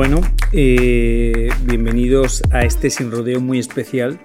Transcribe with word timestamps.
Bueno, 0.00 0.20
eh, 0.52 1.50
bienvenidos 1.64 2.42
a 2.52 2.62
este 2.62 2.90
sin 2.90 3.10
rodeo 3.10 3.40
muy 3.40 3.58
especial. 3.58 4.18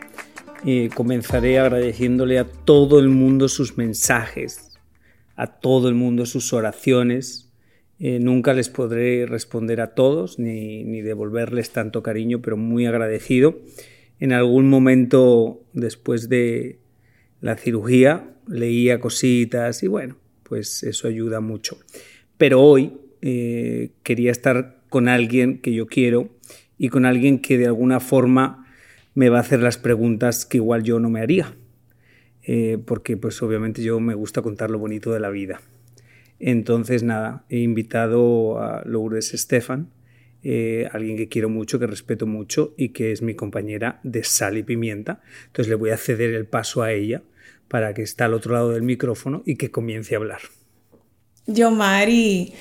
Eh, 0.65 0.89
comenzaré 0.95 1.59
agradeciéndole 1.59 2.39
a 2.39 2.45
todo 2.45 2.99
el 2.99 3.09
mundo 3.09 3.49
sus 3.49 3.77
mensajes, 3.77 4.79
a 5.35 5.47
todo 5.47 5.89
el 5.89 5.95
mundo 5.95 6.25
sus 6.25 6.53
oraciones. 6.53 7.51
Eh, 7.99 8.19
nunca 8.19 8.53
les 8.53 8.69
podré 8.69 9.25
responder 9.25 9.81
a 9.81 9.95
todos 9.95 10.39
ni, 10.39 10.83
ni 10.83 11.01
devolverles 11.01 11.71
tanto 11.71 12.01
cariño, 12.01 12.41
pero 12.41 12.57
muy 12.57 12.85
agradecido. 12.85 13.59
En 14.19 14.31
algún 14.31 14.69
momento 14.69 15.61
después 15.73 16.29
de 16.29 16.79
la 17.41 17.57
cirugía 17.57 18.35
leía 18.47 18.99
cositas 18.99 19.83
y 19.83 19.87
bueno, 19.87 20.15
pues 20.47 20.83
eso 20.83 21.07
ayuda 21.07 21.39
mucho. 21.39 21.77
Pero 22.37 22.61
hoy 22.61 22.93
eh, 23.21 23.91
quería 24.03 24.31
estar 24.31 24.81
con 24.89 25.07
alguien 25.07 25.59
que 25.59 25.73
yo 25.73 25.87
quiero 25.87 26.29
y 26.77 26.89
con 26.89 27.05
alguien 27.05 27.39
que 27.39 27.57
de 27.57 27.67
alguna 27.67 27.99
forma 27.99 28.67
me 29.13 29.29
va 29.29 29.37
a 29.37 29.41
hacer 29.41 29.61
las 29.61 29.77
preguntas 29.77 30.45
que 30.45 30.57
igual 30.57 30.83
yo 30.83 30.99
no 30.99 31.09
me 31.09 31.21
haría. 31.21 31.55
Eh, 32.43 32.77
porque 32.85 33.17
pues 33.17 33.41
obviamente 33.41 33.81
yo 33.81 33.99
me 33.99 34.13
gusta 34.13 34.43
contar 34.43 34.69
lo 34.69 34.77
bonito 34.77 35.11
de 35.11 35.19
la 35.19 35.31
vida. 35.31 35.61
Entonces 36.39 37.01
nada, 37.01 37.45
he 37.49 37.59
invitado 37.59 38.61
a 38.61 38.83
Lourdes 38.85 39.33
Estefan, 39.33 39.89
eh, 40.43 40.87
alguien 40.91 41.17
que 41.17 41.27
quiero 41.27 41.49
mucho, 41.49 41.79
que 41.79 41.87
respeto 41.87 42.27
mucho 42.27 42.75
y 42.77 42.89
que 42.89 43.11
es 43.11 43.23
mi 43.23 43.33
compañera 43.33 43.99
de 44.03 44.23
sal 44.23 44.57
y 44.57 44.63
pimienta. 44.63 45.21
Entonces 45.47 45.69
le 45.69 45.75
voy 45.75 45.89
a 45.89 45.97
ceder 45.97 46.35
el 46.35 46.45
paso 46.45 46.83
a 46.83 46.91
ella 46.91 47.23
para 47.67 47.93
que 47.93 48.01
esté 48.01 48.23
al 48.23 48.33
otro 48.33 48.53
lado 48.53 48.71
del 48.71 48.83
micrófono 48.83 49.43
y 49.45 49.55
que 49.55 49.71
comience 49.71 50.15
a 50.15 50.17
hablar. 50.17 50.41
Yo, 51.47 51.71
Mari, 51.71 52.53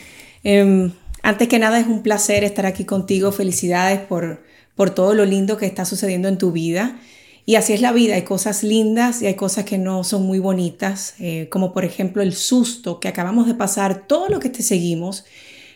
Em, 0.45 0.93
antes 1.23 1.49
que 1.49 1.59
nada 1.59 1.81
es 1.81 1.87
un 1.87 2.03
placer 2.03 2.45
estar 2.45 2.67
aquí 2.67 2.85
contigo. 2.85 3.33
Felicidades 3.33 4.01
por, 4.01 4.45
por 4.77 4.91
todo 4.91 5.15
lo 5.15 5.25
lindo 5.25 5.57
que 5.57 5.67
está 5.67 5.87
sucediendo 5.87 6.29
en 6.29 6.39
tu 6.39 6.53
vida. 6.53 7.01
Y 7.47 7.57
así 7.57 7.73
es 7.75 7.83
la 7.83 7.93
vida, 7.93 8.15
hay 8.15 8.23
cosas 8.23 8.63
lindas 8.63 9.21
y 9.21 9.27
hay 9.27 9.35
cosas 9.35 9.65
que 9.65 9.77
no 9.77 10.03
son 10.03 10.23
muy 10.23 10.39
bonitas, 10.39 11.15
eh, 11.19 11.49
como 11.51 11.75
por 11.75 11.85
ejemplo 11.85 12.23
el 12.23 12.33
susto 12.33 13.01
que 13.01 13.09
acabamos 13.09 13.47
de 13.47 13.53
pasar, 13.53 14.07
todo 14.07 14.31
lo 14.31 14.41
que 14.41 14.49
te 14.49 14.63
seguimos 14.63 15.27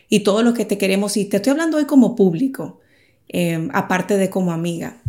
y 0.09 0.21
todo 0.21 0.43
lo 0.43 0.55
que 0.55 0.65
te 0.65 0.79
queremos. 0.79 1.19
Y 1.19 1.27
te 1.27 1.37
estoy 1.37 1.51
hablando 1.51 1.77
hoy 1.77 1.85
como 1.85 2.17
público, 2.17 2.81
em, 3.29 3.69
aparte 3.75 4.17
de 4.17 4.31
como 4.31 4.53
amiga. 4.53 5.03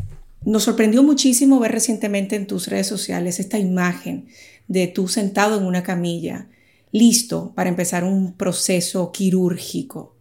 Nos 0.50 0.64
sorprendió 0.64 1.04
muchísimo 1.04 1.60
ver 1.60 1.72
recientemente 1.74 2.36
en 2.36 2.48
tus 2.48 2.70
redes 2.70 2.88
sociales 2.88 3.40
esta 3.40 3.60
imagen 3.60 4.30
de 4.68 4.88
tú 4.88 5.08
sentado 5.08 5.60
en 5.60 5.64
una 5.64 5.84
camilla, 5.84 6.48
listo 6.92 7.54
para 7.54 7.70
empezar 7.70 8.04
un 8.04 8.34
proceso 8.34 9.12
quirúrgico. 9.12 10.16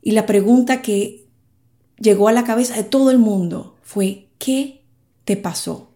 Y 0.00 0.12
la 0.12 0.24
pregunta 0.24 0.80
que 0.80 1.26
llegó 1.98 2.28
a 2.28 2.32
la 2.32 2.44
cabeza 2.44 2.76
de 2.76 2.84
todo 2.84 3.10
el 3.10 3.18
mundo 3.18 3.76
fue, 3.82 4.28
¿qué 4.38 4.80
te 5.26 5.36
pasó? 5.36 5.92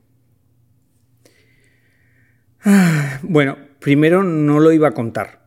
Bueno, 3.23 3.57
primero 3.79 4.23
no 4.23 4.61
lo 4.61 4.71
iba 4.71 4.89
a 4.89 4.93
contar. 4.93 5.40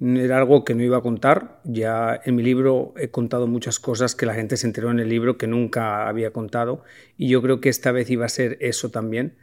Era 0.00 0.38
algo 0.38 0.64
que 0.64 0.74
no 0.74 0.82
iba 0.82 0.98
a 0.98 1.02
contar. 1.02 1.60
Ya 1.64 2.20
en 2.24 2.36
mi 2.36 2.42
libro 2.42 2.94
he 2.96 3.10
contado 3.10 3.46
muchas 3.46 3.80
cosas 3.80 4.14
que 4.14 4.26
la 4.26 4.34
gente 4.34 4.56
se 4.56 4.66
enteró 4.66 4.90
en 4.90 5.00
el 5.00 5.08
libro 5.08 5.38
que 5.38 5.46
nunca 5.46 6.08
había 6.08 6.32
contado. 6.32 6.84
Y 7.16 7.28
yo 7.28 7.42
creo 7.42 7.60
que 7.60 7.68
esta 7.68 7.90
vez 7.90 8.08
iba 8.10 8.24
a 8.24 8.28
ser 8.28 8.56
eso 8.60 8.90
también. 8.90 9.36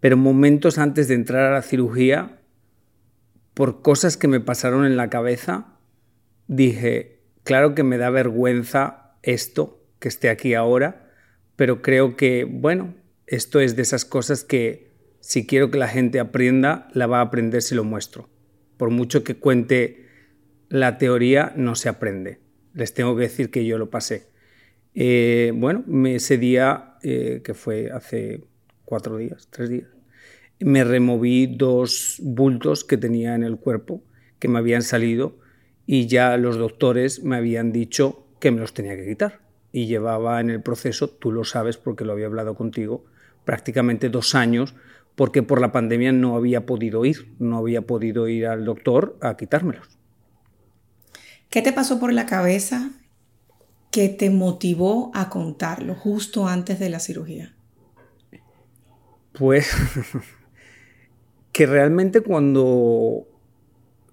Pero 0.00 0.16
momentos 0.16 0.78
antes 0.78 1.08
de 1.08 1.14
entrar 1.14 1.46
a 1.46 1.54
la 1.54 1.62
cirugía 1.62 2.40
por 3.54 3.80
cosas 3.80 4.18
que 4.18 4.28
me 4.28 4.40
pasaron 4.40 4.84
en 4.84 4.98
la 4.98 5.08
cabeza, 5.08 5.78
dije, 6.46 7.22
claro 7.42 7.74
que 7.74 7.82
me 7.82 7.96
da 7.96 8.10
vergüenza 8.10 9.14
esto, 9.22 9.82
que 9.98 10.08
esté 10.08 10.28
aquí 10.28 10.52
ahora, 10.52 11.10
pero 11.56 11.80
creo 11.80 12.16
que, 12.16 12.44
bueno, 12.44 12.94
esto 13.26 13.60
es 13.60 13.74
de 13.74 13.82
esas 13.82 14.04
cosas 14.04 14.44
que 14.44 14.92
si 15.20 15.46
quiero 15.46 15.70
que 15.70 15.78
la 15.78 15.88
gente 15.88 16.20
aprenda, 16.20 16.88
la 16.92 17.06
va 17.06 17.18
a 17.18 17.22
aprender 17.22 17.62
si 17.62 17.74
lo 17.74 17.82
muestro. 17.82 18.28
Por 18.76 18.90
mucho 18.90 19.24
que 19.24 19.36
cuente 19.36 20.06
la 20.68 20.98
teoría, 20.98 21.52
no 21.56 21.74
se 21.74 21.88
aprende. 21.88 22.40
Les 22.74 22.92
tengo 22.92 23.16
que 23.16 23.22
decir 23.22 23.50
que 23.50 23.64
yo 23.64 23.78
lo 23.78 23.90
pasé. 23.90 24.28
Eh, 24.94 25.52
bueno, 25.54 25.84
ese 26.06 26.38
día, 26.38 26.96
eh, 27.02 27.42
que 27.44 27.54
fue 27.54 27.90
hace 27.90 28.44
cuatro 28.84 29.16
días, 29.16 29.48
tres 29.50 29.68
días, 29.68 29.88
me 30.58 30.84
removí 30.84 31.46
dos 31.46 32.16
bultos 32.22 32.84
que 32.84 32.96
tenía 32.96 33.34
en 33.34 33.42
el 33.42 33.58
cuerpo 33.58 34.02
que 34.38 34.48
me 34.48 34.58
habían 34.58 34.82
salido 34.82 35.38
y 35.86 36.06
ya 36.06 36.36
los 36.36 36.56
doctores 36.56 37.22
me 37.22 37.36
habían 37.36 37.72
dicho 37.72 38.26
que 38.40 38.50
me 38.50 38.60
los 38.60 38.74
tenía 38.74 38.96
que 38.96 39.06
quitar. 39.06 39.40
Y 39.72 39.86
llevaba 39.86 40.40
en 40.40 40.50
el 40.50 40.62
proceso, 40.62 41.08
tú 41.10 41.32
lo 41.32 41.44
sabes 41.44 41.76
porque 41.76 42.04
lo 42.04 42.12
había 42.12 42.26
hablado 42.26 42.54
contigo, 42.54 43.04
prácticamente 43.44 44.08
dos 44.08 44.34
años 44.34 44.74
porque 45.16 45.42
por 45.42 45.60
la 45.60 45.72
pandemia 45.72 46.12
no 46.12 46.36
había 46.36 46.66
podido 46.66 47.04
ir, 47.04 47.34
no 47.38 47.58
había 47.58 47.82
podido 47.82 48.28
ir 48.28 48.46
al 48.46 48.64
doctor 48.64 49.18
a 49.22 49.36
quitármelos. 49.36 49.98
¿Qué 51.50 51.62
te 51.62 51.72
pasó 51.72 51.98
por 51.98 52.12
la 52.12 52.26
cabeza 52.26 52.90
que 53.90 54.10
te 54.10 54.28
motivó 54.28 55.10
a 55.14 55.30
contarlo 55.30 55.94
justo 55.94 56.46
antes 56.46 56.78
de 56.78 56.90
la 56.90 57.00
cirugía? 57.00 57.56
Pues 59.32 59.70
que 61.52 61.64
realmente 61.64 62.20
cuando 62.20 63.26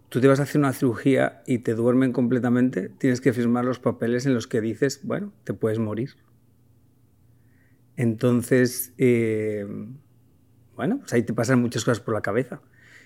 tú 0.07 0.21
te 0.21 0.27
vas 0.27 0.39
a 0.39 0.43
hacer 0.43 0.59
una 0.59 0.71
cirugía 0.71 1.43
y 1.45 1.59
te 1.59 1.73
duermen 1.73 2.13
completamente, 2.13 2.87
tienes 2.87 3.19
que 3.19 3.33
firmar 3.33 3.65
los 3.65 3.79
papeles 3.79 4.25
en 4.25 4.33
los 4.33 4.47
que 4.47 4.61
dices, 4.61 5.01
bueno, 5.03 5.33
te 5.43 5.53
puedes 5.53 5.79
morir. 5.79 6.11
Entonces, 7.97 8.93
eh, 8.97 9.67
bueno, 10.75 11.00
pues 11.00 11.13
ahí 11.13 11.23
te 11.23 11.34
pasan 11.34 11.61
muchas 11.61 11.84
cosas 11.84 12.00
por 12.00 12.13
la 12.13 12.22
cabeza. 12.22 12.61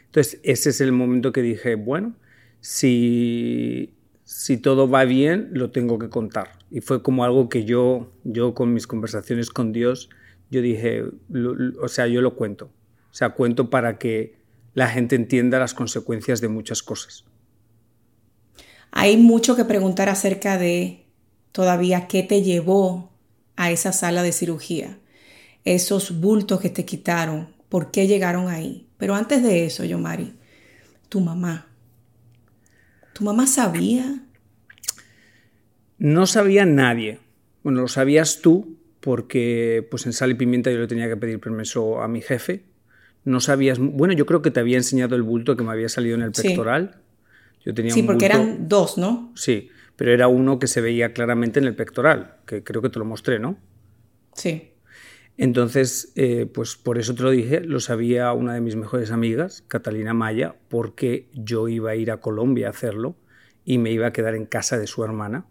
Entonces, 0.05 0.39
ese 0.43 0.69
es 0.69 0.81
el 0.81 0.91
momento 0.91 1.31
que 1.31 1.41
dije, 1.41 1.75
bueno, 1.75 2.15
si, 2.61 3.93
si 4.23 4.57
todo 4.57 4.89
va 4.89 5.03
bien, 5.05 5.49
lo 5.51 5.71
tengo 5.71 5.99
que 5.99 6.09
contar. 6.09 6.59
Y 6.71 6.81
fue 6.81 7.03
como 7.03 7.23
algo 7.23 7.49
que 7.49 7.65
yo, 7.65 8.11
yo 8.23 8.53
con 8.53 8.73
mis 8.73 8.87
conversaciones 8.87 9.49
con 9.49 9.73
Dios, 9.73 10.09
yo 10.49 10.61
dije, 10.61 11.03
o 11.81 11.87
sea, 11.87 12.07
yo 12.07 12.21
lo 12.21 12.35
cuento. 12.35 12.71
O 13.11 13.13
sea, 13.13 13.29
cuento 13.31 13.69
para 13.69 13.97
que 13.97 14.37
la 14.73 14.87
gente 14.87 15.15
entienda 15.15 15.59
las 15.59 15.73
consecuencias 15.73 16.39
de 16.39 16.47
muchas 16.47 16.83
cosas. 16.83 17.25
Hay 18.91 19.17
mucho 19.17 19.55
que 19.55 19.65
preguntar 19.65 20.07
acerca 20.09 20.57
de 20.57 21.05
todavía 21.51 22.07
qué 22.07 22.23
te 22.23 22.43
llevó 22.43 23.11
a 23.55 23.71
esa 23.71 23.91
sala 23.91 24.23
de 24.23 24.31
cirugía, 24.31 24.99
esos 25.65 26.19
bultos 26.21 26.61
que 26.61 26.69
te 26.69 26.85
quitaron, 26.85 27.56
por 27.69 27.91
qué 27.91 28.07
llegaron 28.07 28.47
ahí. 28.47 28.87
Pero 28.97 29.15
antes 29.15 29.43
de 29.43 29.65
eso, 29.65 29.83
Yomari, 29.85 30.33
tu 31.09 31.19
mamá, 31.19 31.67
¿tu 33.13 33.23
mamá 33.23 33.47
sabía? 33.47 34.23
No 35.97 36.27
sabía 36.27 36.65
nadie. 36.65 37.19
Bueno, 37.63 37.81
lo 37.81 37.87
sabías 37.87 38.41
tú 38.41 38.77
porque 38.99 39.87
pues 39.89 40.05
en 40.05 40.13
Sal 40.13 40.31
y 40.31 40.35
Pimienta 40.35 40.71
yo 40.71 40.79
le 40.79 40.87
tenía 40.87 41.07
que 41.07 41.17
pedir 41.17 41.39
permiso 41.39 42.01
a 42.01 42.07
mi 42.07 42.21
jefe 42.21 42.65
no 43.27 43.41
sabías. 43.41 43.77
Bueno, 43.77 44.13
yo 44.13 44.25
creo 44.25 44.41
que 44.41 44.51
te 44.51 44.61
había 44.61 44.77
enseñado 44.77 45.15
el 45.17 45.21
bulto 45.21 45.57
que 45.57 45.63
me 45.63 45.71
había 45.71 45.89
salido 45.89 46.15
en 46.15 46.21
el 46.21 46.31
pectoral. 46.31 47.01
Yo 47.65 47.73
tenía 47.73 47.93
sí, 47.93 48.03
porque 48.03 48.25
eran 48.25 48.69
dos, 48.69 48.97
¿no? 48.97 49.33
Sí, 49.35 49.69
pero 49.97 50.13
era 50.13 50.29
uno 50.29 50.59
que 50.59 50.67
se 50.67 50.79
veía 50.79 51.11
claramente 51.11 51.59
en 51.59 51.65
el 51.65 51.75
pectoral, 51.75 52.37
que 52.45 52.63
creo 52.63 52.81
que 52.81 52.89
te 52.89 52.99
lo 52.99 53.03
mostré, 53.03 53.37
¿no? 53.37 53.57
Sí. 54.33 54.71
Entonces, 55.37 56.11
eh, 56.15 56.47
pues 56.51 56.75
por 56.75 56.97
eso 56.97 57.13
te 57.13 57.21
lo 57.21 57.29
dije, 57.29 57.61
lo 57.61 57.79
sabía 57.79 58.33
una 58.33 58.55
de 58.55 58.61
mis 58.61 58.75
mejores 58.75 59.11
amigas, 59.11 59.63
Catalina 59.67 60.15
Maya, 60.15 60.55
porque 60.67 61.29
yo 61.33 61.67
iba 61.67 61.91
a 61.91 61.95
ir 61.95 62.09
a 62.09 62.17
Colombia 62.17 62.67
a 62.67 62.69
hacerlo 62.71 63.15
y 63.63 63.77
me 63.77 63.91
iba 63.91 64.07
a 64.07 64.13
quedar 64.13 64.33
en 64.33 64.45
casa 64.45 64.79
de 64.79 64.87
su 64.87 65.03
hermana. 65.03 65.45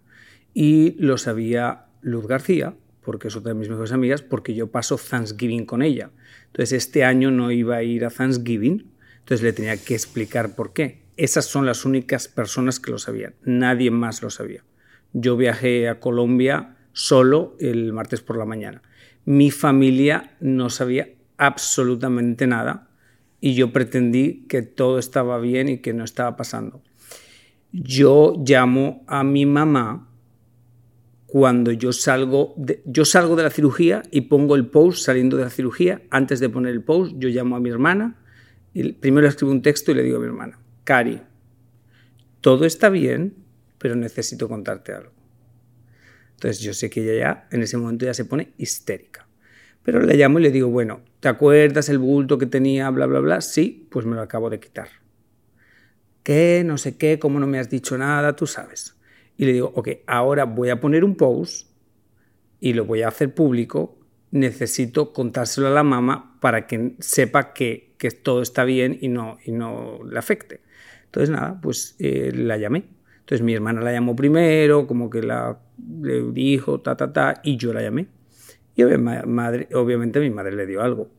Y 0.52 0.96
lo 0.98 1.18
sabía 1.18 1.86
Luz 2.02 2.26
García, 2.26 2.74
porque 3.02 3.28
es 3.28 3.36
otra 3.36 3.52
de 3.52 3.58
mis 3.58 3.68
mejores 3.68 3.92
amigas, 3.92 4.22
porque 4.22 4.54
yo 4.54 4.72
paso 4.72 4.98
Thanksgiving 4.98 5.66
con 5.66 5.82
ella. 5.82 6.10
Entonces, 6.46 6.72
este 6.72 7.04
año 7.04 7.30
no 7.30 7.52
iba 7.52 7.76
a 7.76 7.84
ir 7.84 8.04
a 8.04 8.10
Thanksgiving, 8.10 8.92
entonces 9.18 9.42
le 9.44 9.52
tenía 9.52 9.76
que 9.76 9.94
explicar 9.94 10.56
por 10.56 10.72
qué. 10.72 11.04
Esas 11.16 11.44
son 11.44 11.64
las 11.64 11.84
únicas 11.84 12.26
personas 12.26 12.80
que 12.80 12.90
lo 12.90 12.98
sabían, 12.98 13.36
nadie 13.44 13.92
más 13.92 14.20
lo 14.22 14.30
sabía. 14.30 14.64
Yo 15.12 15.36
viajé 15.36 15.88
a 15.88 16.00
Colombia 16.00 16.76
solo 16.92 17.56
el 17.60 17.92
martes 17.92 18.20
por 18.20 18.36
la 18.36 18.44
mañana 18.44 18.82
mi 19.26 19.50
familia 19.50 20.36
no 20.40 20.70
sabía 20.70 21.10
absolutamente 21.36 22.46
nada 22.46 22.88
y 23.40 23.54
yo 23.54 23.72
pretendí 23.72 24.46
que 24.48 24.62
todo 24.62 24.98
estaba 24.98 25.38
bien 25.38 25.68
y 25.68 25.78
que 25.78 25.92
no 25.92 26.04
estaba 26.04 26.36
pasando. 26.36 26.82
Yo 27.72 28.42
llamo 28.46 29.04
a 29.06 29.24
mi 29.24 29.44
mamá 29.44 30.08
cuando 31.26 31.72
yo 31.72 31.92
salgo 31.92 32.54
de, 32.56 32.82
yo 32.86 33.04
salgo 33.04 33.36
de 33.36 33.42
la 33.42 33.50
cirugía 33.50 34.02
y 34.10 34.22
pongo 34.22 34.54
el 34.54 34.66
post 34.66 35.04
saliendo 35.04 35.36
de 35.36 35.44
la 35.44 35.50
cirugía. 35.50 36.02
Antes 36.10 36.40
de 36.40 36.48
poner 36.48 36.72
el 36.72 36.82
post, 36.82 37.14
yo 37.18 37.28
llamo 37.28 37.56
a 37.56 37.60
mi 37.60 37.68
hermana 37.68 38.16
y 38.72 38.92
primero 38.92 39.26
escribo 39.26 39.50
un 39.50 39.60
texto 39.60 39.90
y 39.90 39.94
le 39.96 40.02
digo 40.04 40.18
a 40.18 40.20
mi 40.20 40.26
hermana, 40.26 40.58
Cari, 40.84 41.20
todo 42.40 42.64
está 42.64 42.88
bien, 42.90 43.34
pero 43.78 43.96
necesito 43.96 44.48
contarte 44.48 44.92
algo. 44.92 45.10
Entonces 46.36 46.60
yo 46.60 46.74
sé 46.74 46.90
que 46.90 47.02
ella 47.02 47.18
ya 47.18 47.48
en 47.50 47.62
ese 47.62 47.78
momento 47.78 48.04
ya 48.04 48.12
se 48.12 48.26
pone 48.26 48.52
histérica. 48.58 49.26
Pero 49.82 50.00
le 50.00 50.16
llamo 50.16 50.38
y 50.38 50.42
le 50.42 50.50
digo, 50.50 50.68
bueno, 50.68 51.00
¿te 51.20 51.28
acuerdas 51.28 51.88
el 51.88 51.98
bulto 51.98 52.36
que 52.36 52.46
tenía, 52.46 52.90
bla, 52.90 53.06
bla, 53.06 53.20
bla? 53.20 53.40
Sí, 53.40 53.88
pues 53.90 54.04
me 54.04 54.16
lo 54.16 54.20
acabo 54.20 54.50
de 54.50 54.60
quitar. 54.60 54.88
¿Qué? 56.22 56.62
No 56.66 56.76
sé 56.76 56.98
qué, 56.98 57.18
¿cómo 57.18 57.40
no 57.40 57.46
me 57.46 57.58
has 57.58 57.70
dicho 57.70 57.96
nada? 57.96 58.36
Tú 58.36 58.46
sabes. 58.46 58.96
Y 59.38 59.46
le 59.46 59.52
digo, 59.52 59.72
ok, 59.74 59.88
ahora 60.06 60.44
voy 60.44 60.68
a 60.68 60.80
poner 60.80 61.04
un 61.04 61.16
post 61.16 61.70
y 62.60 62.74
lo 62.74 62.84
voy 62.84 63.02
a 63.02 63.08
hacer 63.08 63.32
público. 63.32 63.98
Necesito 64.30 65.12
contárselo 65.12 65.68
a 65.68 65.70
la 65.70 65.84
mamá 65.84 66.36
para 66.40 66.66
que 66.66 66.96
sepa 66.98 67.54
que, 67.54 67.94
que 67.96 68.10
todo 68.10 68.42
está 68.42 68.64
bien 68.64 68.98
y 69.00 69.08
no, 69.08 69.38
y 69.44 69.52
no 69.52 70.00
le 70.04 70.18
afecte. 70.18 70.60
Entonces, 71.04 71.30
nada, 71.30 71.60
pues 71.62 71.96
eh, 71.98 72.32
la 72.34 72.58
llamé. 72.58 72.95
Entonces 73.26 73.44
mi 73.44 73.54
hermana 73.54 73.80
la 73.80 73.90
llamó 73.90 74.14
primero, 74.14 74.86
como 74.86 75.10
que 75.10 75.20
la 75.20 75.58
le 76.00 76.30
dijo, 76.30 76.80
ta, 76.80 76.96
ta, 76.96 77.12
ta, 77.12 77.40
y 77.42 77.56
yo 77.56 77.72
la 77.72 77.82
llamé. 77.82 78.06
Y 78.76 78.84
madre, 78.84 79.68
obviamente 79.74 80.20
mi 80.20 80.30
madre 80.30 80.54
le 80.54 80.64
dio 80.64 80.80
algo. 80.80 81.10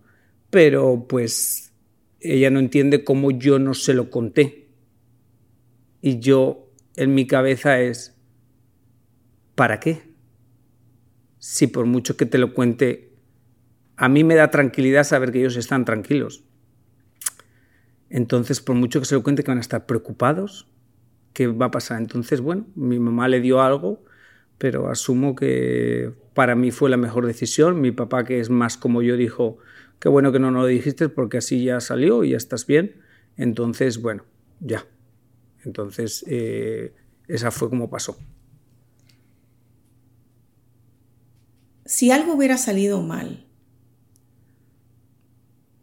Pero 0.49 1.05
pues 1.09 1.73
ella 2.21 2.49
no 2.49 2.59
entiende 2.59 3.03
cómo 3.03 3.31
yo 3.31 3.59
no 3.59 3.73
se 3.73 3.93
lo 3.93 4.09
conté. 4.09 4.69
Y 6.01 6.19
yo, 6.19 6.71
en 6.95 7.13
mi 7.13 7.27
cabeza 7.27 7.81
es, 7.81 8.15
¿para 9.55 9.81
qué? 9.81 10.03
Si 11.39 11.67
por 11.67 11.87
mucho 11.87 12.15
que 12.15 12.25
te 12.25 12.37
lo 12.37 12.53
cuente, 12.53 13.11
a 13.97 14.07
mí 14.07 14.23
me 14.23 14.35
da 14.35 14.49
tranquilidad 14.49 15.03
saber 15.03 15.33
que 15.33 15.39
ellos 15.39 15.57
están 15.57 15.83
tranquilos. 15.83 16.45
Entonces, 18.09 18.61
por 18.61 18.77
mucho 18.77 19.01
que 19.01 19.05
se 19.05 19.15
lo 19.15 19.23
cuente, 19.23 19.43
que 19.43 19.51
van 19.51 19.57
a 19.57 19.61
estar 19.61 19.85
preocupados, 19.85 20.69
¿qué 21.37 21.45
va 21.45 21.67
a 21.67 21.71
pasar? 21.71 22.01
Entonces, 22.01 22.41
bueno, 22.41 22.65
mi 22.73 22.97
mamá 22.97 23.27
le 23.27 23.39
dio 23.41 23.61
algo, 23.61 24.03
pero 24.57 24.89
asumo 24.89 25.35
que 25.35 26.11
para 26.33 26.55
mí 26.55 26.71
fue 26.71 26.89
la 26.89 26.97
mejor 26.97 27.27
decisión. 27.27 27.79
Mi 27.79 27.91
papá, 27.91 28.23
que 28.23 28.39
es 28.39 28.49
más 28.49 28.75
como 28.75 29.03
yo, 29.03 29.15
dijo, 29.17 29.59
qué 29.99 30.09
bueno 30.09 30.31
que 30.31 30.39
no 30.39 30.49
nos 30.49 30.63
lo 30.63 30.67
dijiste 30.67 31.09
porque 31.09 31.37
así 31.37 31.63
ya 31.63 31.79
salió 31.79 32.23
y 32.23 32.31
ya 32.31 32.37
estás 32.37 32.65
bien. 32.65 32.95
Entonces, 33.35 34.01
bueno, 34.01 34.23
ya. 34.61 34.87
Entonces, 35.63 36.25
eh, 36.27 36.95
esa 37.27 37.51
fue 37.51 37.69
como 37.69 37.87
pasó. 37.87 38.17
Si 41.85 42.09
algo 42.09 42.33
hubiera 42.33 42.57
salido 42.57 43.03
mal, 43.03 43.45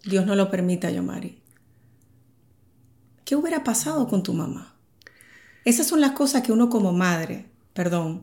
Dios 0.05 0.27
no 0.27 0.35
lo 0.35 0.50
permita, 0.50 0.91
Yomari, 0.91 1.39
¿qué 3.25 3.37
hubiera 3.37 3.62
pasado 3.62 4.09
con 4.09 4.25
tu 4.25 4.33
mamá? 4.33 4.74
Esas 5.64 5.87
son 5.87 6.00
las 6.00 6.12
cosas 6.12 6.43
que 6.43 6.52
uno 6.52 6.69
como 6.69 6.93
madre, 6.93 7.46
perdón, 7.72 8.22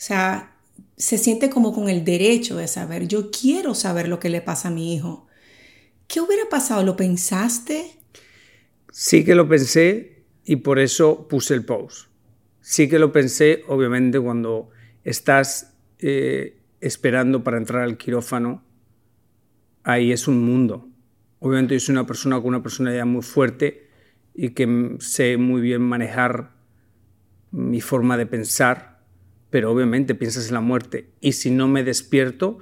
o 0.00 0.02
sea, 0.02 0.56
se 0.96 1.18
siente 1.18 1.50
como 1.50 1.74
con 1.74 1.90
el 1.90 2.06
derecho 2.06 2.56
de 2.56 2.68
saber, 2.68 3.06
yo 3.06 3.30
quiero 3.30 3.74
saber 3.74 4.08
lo 4.08 4.18
que 4.18 4.30
le 4.30 4.40
pasa 4.40 4.68
a 4.68 4.70
mi 4.70 4.94
hijo. 4.94 5.26
¿Qué 6.08 6.22
hubiera 6.22 6.48
pasado? 6.48 6.82
¿Lo 6.82 6.96
pensaste? 6.96 7.98
Sí 8.90 9.24
que 9.24 9.34
lo 9.34 9.46
pensé 9.46 10.24
y 10.44 10.56
por 10.56 10.78
eso 10.78 11.28
puse 11.28 11.52
el 11.52 11.66
post. 11.66 12.08
Sí 12.62 12.88
que 12.88 12.98
lo 12.98 13.12
pensé, 13.12 13.62
obviamente, 13.68 14.18
cuando 14.18 14.70
estás 15.04 15.74
eh, 15.98 16.58
esperando 16.80 17.44
para 17.44 17.58
entrar 17.58 17.82
al 17.82 17.98
quirófano, 17.98 18.64
ahí 19.84 20.12
es 20.12 20.26
un 20.28 20.42
mundo. 20.42 20.88
Obviamente 21.40 21.74
yo 21.74 21.80
soy 21.80 21.92
una 21.92 22.06
persona 22.06 22.38
con 22.38 22.48
una 22.48 22.62
personalidad 22.62 23.04
muy 23.04 23.22
fuerte 23.22 23.89
y 24.34 24.50
que 24.50 24.96
sé 25.00 25.36
muy 25.36 25.60
bien 25.60 25.82
manejar 25.82 26.52
mi 27.50 27.80
forma 27.80 28.16
de 28.16 28.26
pensar, 28.26 29.00
pero 29.50 29.70
obviamente 29.70 30.14
piensas 30.14 30.48
en 30.48 30.54
la 30.54 30.60
muerte 30.60 31.10
y 31.20 31.32
si 31.32 31.50
no 31.50 31.68
me 31.68 31.82
despierto, 31.82 32.58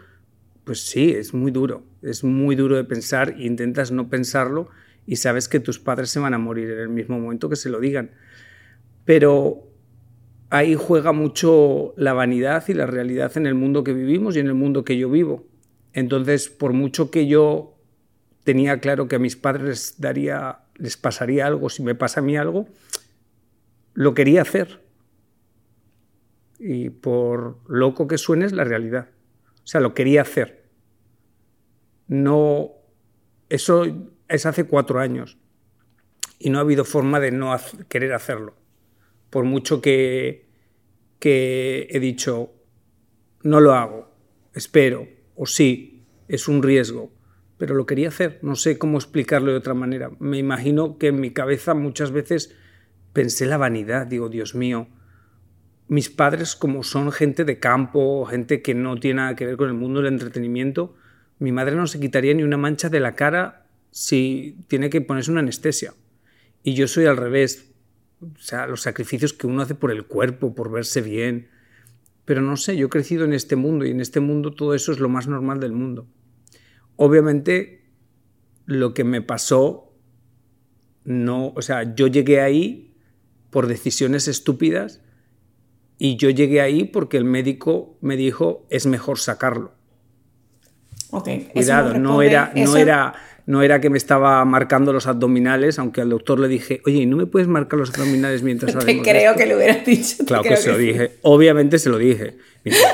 pues 0.65 0.87
sí, 0.87 1.11
es 1.11 1.35
muy 1.35 1.50
duro, 1.50 1.85
es 2.03 2.25
muy 2.25 2.56
duro 2.56 2.76
de 2.76 2.85
pensar 2.85 3.35
e 3.38 3.47
intentas 3.47 3.91
no 3.91 4.09
pensarlo 4.09 4.69
y 5.06 5.17
sabes 5.17 5.49
que 5.49 5.61
tus 5.61 5.79
padres 5.79 6.11
se 6.11 6.20
van 6.20 6.35
a 6.35 6.38
morir 6.38 6.70
en 6.70 6.79
el 6.79 6.88
mismo 6.88 7.19
momento 7.19 7.49
que 7.49 7.56
se 7.56 7.70
lo 7.70 7.81
digan. 7.81 8.11
Pero 9.06 9.69
ahí 10.50 10.75
juega 10.75 11.12
mucho 11.12 11.94
la 11.97 12.12
vanidad 12.12 12.65
y 12.69 12.75
la 12.75 12.87
realidad 12.87 13.32
en 13.37 13.47
el 13.47 13.55
mundo 13.55 13.85
que 13.85 13.94
vivimos 13.94 14.37
y 14.37 14.41
en 14.41 14.47
el 14.47 14.55
mundo 14.55 14.85
que 14.85 14.99
yo 14.99 15.11
vivo. 15.11 15.47
Entonces, 15.94 16.49
por 16.49 16.75
mucho 16.75 17.11
que 17.11 17.26
yo 17.26 17.75
tenía 18.44 18.81
claro 18.81 19.09
que 19.09 19.17
a 19.17 19.19
mis 19.19 19.37
padres 19.37 19.94
daría 19.99 20.61
les 20.78 20.96
pasaría 20.96 21.46
algo, 21.46 21.69
si 21.69 21.82
me 21.82 21.94
pasa 21.94 22.20
a 22.20 22.22
mí 22.22 22.36
algo, 22.36 22.67
lo 23.94 24.14
quería 24.14 24.43
hacer. 24.43 24.82
Y 26.58 26.91
por 26.91 27.58
loco 27.69 28.08
que 28.08 28.19
suene 28.19 28.46
es 28.46 28.53
la 28.53 28.64
realidad. 28.64 29.08
O 29.62 29.67
sea, 29.67 29.81
lo 29.81 29.94
quería 29.94 30.22
hacer. 30.22 30.64
No, 32.06 32.70
eso 33.48 33.84
es 34.29 34.46
hace 34.46 34.64
cuatro 34.64 35.00
años 35.00 35.38
y 36.38 36.50
no 36.50 36.58
ha 36.58 36.62
habido 36.62 36.84
forma 36.84 37.20
de 37.20 37.32
no 37.32 37.55
querer 37.88 38.12
hacerlo. 38.12 38.55
Por 39.31 39.44
mucho 39.44 39.81
que, 39.81 40.46
que 41.19 41.88
he 41.91 42.00
dicho, 42.00 42.53
no 43.43 43.60
lo 43.60 43.74
hago, 43.74 44.10
espero, 44.55 45.06
o 45.34 45.46
sí, 45.46 46.06
es 46.29 46.48
un 46.48 46.62
riesgo, 46.62 47.12
pero 47.58 47.74
lo 47.74 47.86
quería 47.86 48.08
hacer. 48.08 48.38
No 48.43 48.56
sé 48.56 48.79
cómo 48.79 48.96
explicarlo 48.96 49.50
de 49.50 49.58
otra 49.58 49.74
manera. 49.74 50.10
Me 50.20 50.38
imagino 50.38 50.96
que 50.96 51.08
en 51.08 51.20
mi 51.20 51.32
cabeza 51.32 51.74
muchas 51.74 52.12
veces 52.12 52.55
pensé 53.12 53.46
la 53.46 53.58
vanidad. 53.58 54.06
Digo, 54.06 54.29
Dios 54.29 54.55
mío, 54.55 54.88
mis 55.88 56.08
padres 56.08 56.55
como 56.55 56.84
son 56.84 57.10
gente 57.12 57.44
de 57.44 57.58
campo, 57.58 58.24
gente 58.27 58.62
que 58.62 58.74
no 58.74 58.96
tiene 58.96 59.17
nada 59.17 59.36
que 59.36 59.44
ver 59.44 59.56
con 59.56 59.69
el 59.69 59.74
mundo 59.74 60.00
del 60.00 60.12
entretenimiento, 60.12 60.94
mi 61.41 61.53
madre 61.53 61.74
no 61.74 61.86
se 61.86 62.00
quitaría 62.00 62.34
ni 62.34 62.44
una 62.44 62.56
mancha 62.56 62.88
de 62.88 63.00
la 63.00 63.15
cara 63.15 63.67
si 63.91 64.56
tiene 64.69 64.88
que 64.88 65.00
ponerse 65.00 65.31
una 65.31 65.41
anestesia. 65.41 65.94
Y 66.62 66.74
yo 66.74 66.86
soy 66.86 67.06
al 67.06 67.17
revés. 67.17 67.72
O 68.20 68.38
sea, 68.38 68.67
los 68.67 68.82
sacrificios 68.82 69.32
que 69.32 69.46
uno 69.46 69.62
hace 69.62 69.74
por 69.74 69.91
el 69.91 70.05
cuerpo, 70.05 70.55
por 70.55 70.70
verse 70.70 71.00
bien. 71.00 71.48
Pero 72.24 72.43
no 72.43 72.56
sé, 72.56 72.77
yo 72.77 72.86
he 72.86 72.91
crecido 72.91 73.24
en 73.24 73.32
este 73.32 73.56
mundo 73.56 73.84
y 73.86 73.91
en 73.91 74.00
este 74.00 74.20
mundo 74.20 74.53
todo 74.53 74.74
eso 74.74 74.93
es 74.93 75.00
lo 75.00 75.08
más 75.08 75.29
normal 75.29 75.60
del 75.60 75.72
mundo. 75.72 76.06
Obviamente, 77.00 77.84
lo 78.67 78.93
que 78.93 79.05
me 79.05 79.22
pasó, 79.22 79.94
no, 81.05 81.52
o 81.55 81.62
sea, 81.62 81.94
yo 81.94 82.08
llegué 82.08 82.40
ahí 82.40 82.93
por 83.50 83.69
decisiones 83.69 84.26
estúpidas 84.26 85.00
y 85.96 86.17
yo 86.17 86.28
llegué 86.28 86.60
ahí 86.60 86.82
porque 86.82 87.17
el 87.17 87.24
médico 87.24 87.96
me 88.00 88.17
dijo 88.17 88.67
es 88.69 88.86
mejor 88.86 89.20
sacarlo. 89.20 89.78
Ok. 91.10 91.29
Cuidado, 91.53 91.98
no, 91.98 92.22
era, 92.22 92.53
no 92.55 92.77
era, 92.77 93.15
no 93.46 93.62
era 93.62 93.81
que 93.81 93.88
me 93.88 93.96
estaba 93.96 94.44
marcando 94.44 94.93
los 94.93 95.06
abdominales, 95.06 95.79
aunque 95.79 96.03
al 96.03 96.10
doctor 96.10 96.38
le 96.38 96.48
dije, 96.48 96.82
oye, 96.84 97.06
¿no 97.06 97.17
me 97.17 97.27
puedes 97.27 97.48
marcar 97.48 97.79
los 97.79 97.91
abdominales 97.91 98.43
mientras 98.43 98.77
Te 98.84 99.00
creo 99.00 99.34
que 99.34 99.46
lo 99.46 99.56
hubieras 99.56 99.86
dicho. 99.86 100.24
Claro 100.27 100.43
que 100.43 100.56
se 100.56 100.70
lo 100.70 100.79
dije. 100.79 101.12
Obviamente 101.22 101.79
se 101.79 101.88
lo 101.88 101.98
dije. 101.98 102.36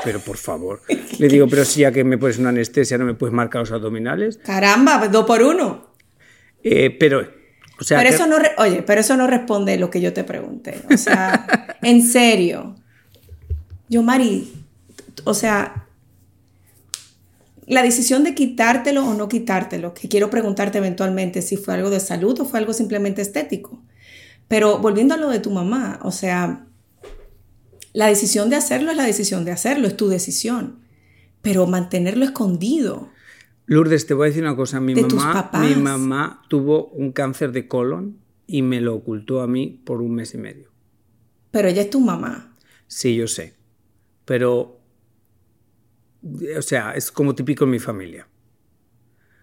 pero 0.05 0.21
por 0.21 0.37
favor. 0.37 0.83
Le 1.19 1.29
digo, 1.29 1.49
pero 1.49 1.65
si 1.65 1.81
ya 1.81 1.91
que 1.91 2.05
me 2.05 2.19
pones 2.19 2.39
una 2.39 2.51
anestesia, 2.51 2.99
¿no 2.99 3.05
me 3.05 3.15
puedes 3.15 3.35
marcar 3.35 3.63
los 3.63 3.73
abdominales? 3.73 4.39
Caramba, 4.39 5.09
dos 5.09 5.27
por 5.27 5.43
uno. 5.43 5.95
Eh, 6.63 6.97
pero, 6.99 7.27
o 7.81 7.85
sea. 7.85 7.99
Pero 7.99 8.11
eso 8.11 8.27
no, 8.27 8.37
oye, 8.59 8.83
pero 8.83 9.01
eso 9.01 9.17
no 9.17 9.27
responde 9.27 9.77
lo 9.77 9.91
que 9.91 10.01
yo 10.01 10.13
te 10.13 10.25
pregunté. 10.25 10.81
O 10.93 10.97
sea, 10.97 11.77
en 11.83 12.03
serio. 12.03 12.77
Yo, 13.89 14.03
Mari, 14.03 14.53
o 15.25 15.35
sea, 15.35 15.84
la 17.67 17.83
decisión 17.83 18.25
de 18.25 18.35
quitártelo 18.35 19.05
o 19.05 19.15
no 19.15 19.29
quitártelo, 19.29 19.95
que 19.95 20.09
quiero 20.09 20.31
preguntarte 20.31 20.79
eventualmente 20.79 21.43
si 21.43 21.57
fue 21.57 21.75
algo 21.75 21.91
de 21.91 22.01
salud 22.01 22.39
o 22.41 22.45
fue 22.45 22.59
algo 22.59 22.73
simplemente 22.73 23.23
estético. 23.23 23.83
Pero 24.49 24.79
volviendo 24.79 25.15
a 25.15 25.17
lo 25.17 25.31
de 25.31 25.39
tu 25.39 25.51
mamá, 25.51 25.99
o 26.03 26.11
sea, 26.11 26.67
la 27.93 28.07
decisión 28.07 28.51
de 28.51 28.57
hacerlo 28.57 28.91
es 28.91 28.97
la 28.97 29.05
decisión 29.05 29.45
de 29.45 29.53
hacerlo, 29.53 29.87
es 29.87 29.97
tu 29.97 30.09
decisión. 30.09 30.81
Pero 31.41 31.67
mantenerlo 31.67 32.25
escondido. 32.25 33.11
Lourdes, 33.67 34.07
te 34.07 34.15
voy 34.15 34.27
a 34.27 34.29
decir 34.29 34.43
una 34.43 34.57
cosa. 34.57 34.81
Mi, 34.81 34.95
mamá, 34.95 35.51
mi 35.61 35.75
mamá 35.75 36.43
tuvo 36.49 36.89
un 36.89 37.13
cáncer 37.13 37.53
de 37.53 37.67
colon 37.67 38.19
y 38.47 38.63
me 38.63 38.81
lo 38.81 38.95
ocultó 38.95 39.41
a 39.41 39.47
mí 39.47 39.81
por 39.85 40.03
un 40.03 40.15
mes 40.15 40.35
y 40.35 40.39
medio. 40.39 40.71
Pero 41.51 41.69
ella 41.69 41.83
es 41.83 41.91
tu 41.91 42.01
mamá. 42.01 42.57
Sí, 42.89 43.15
yo 43.15 43.27
sé. 43.27 43.55
Pero 44.25 44.81
o 46.57 46.63
sea, 46.63 46.93
es 46.93 47.13
como 47.13 47.35
típico 47.35 47.65
en 47.65 47.71
mi 47.71 47.79
familia. 47.79 48.27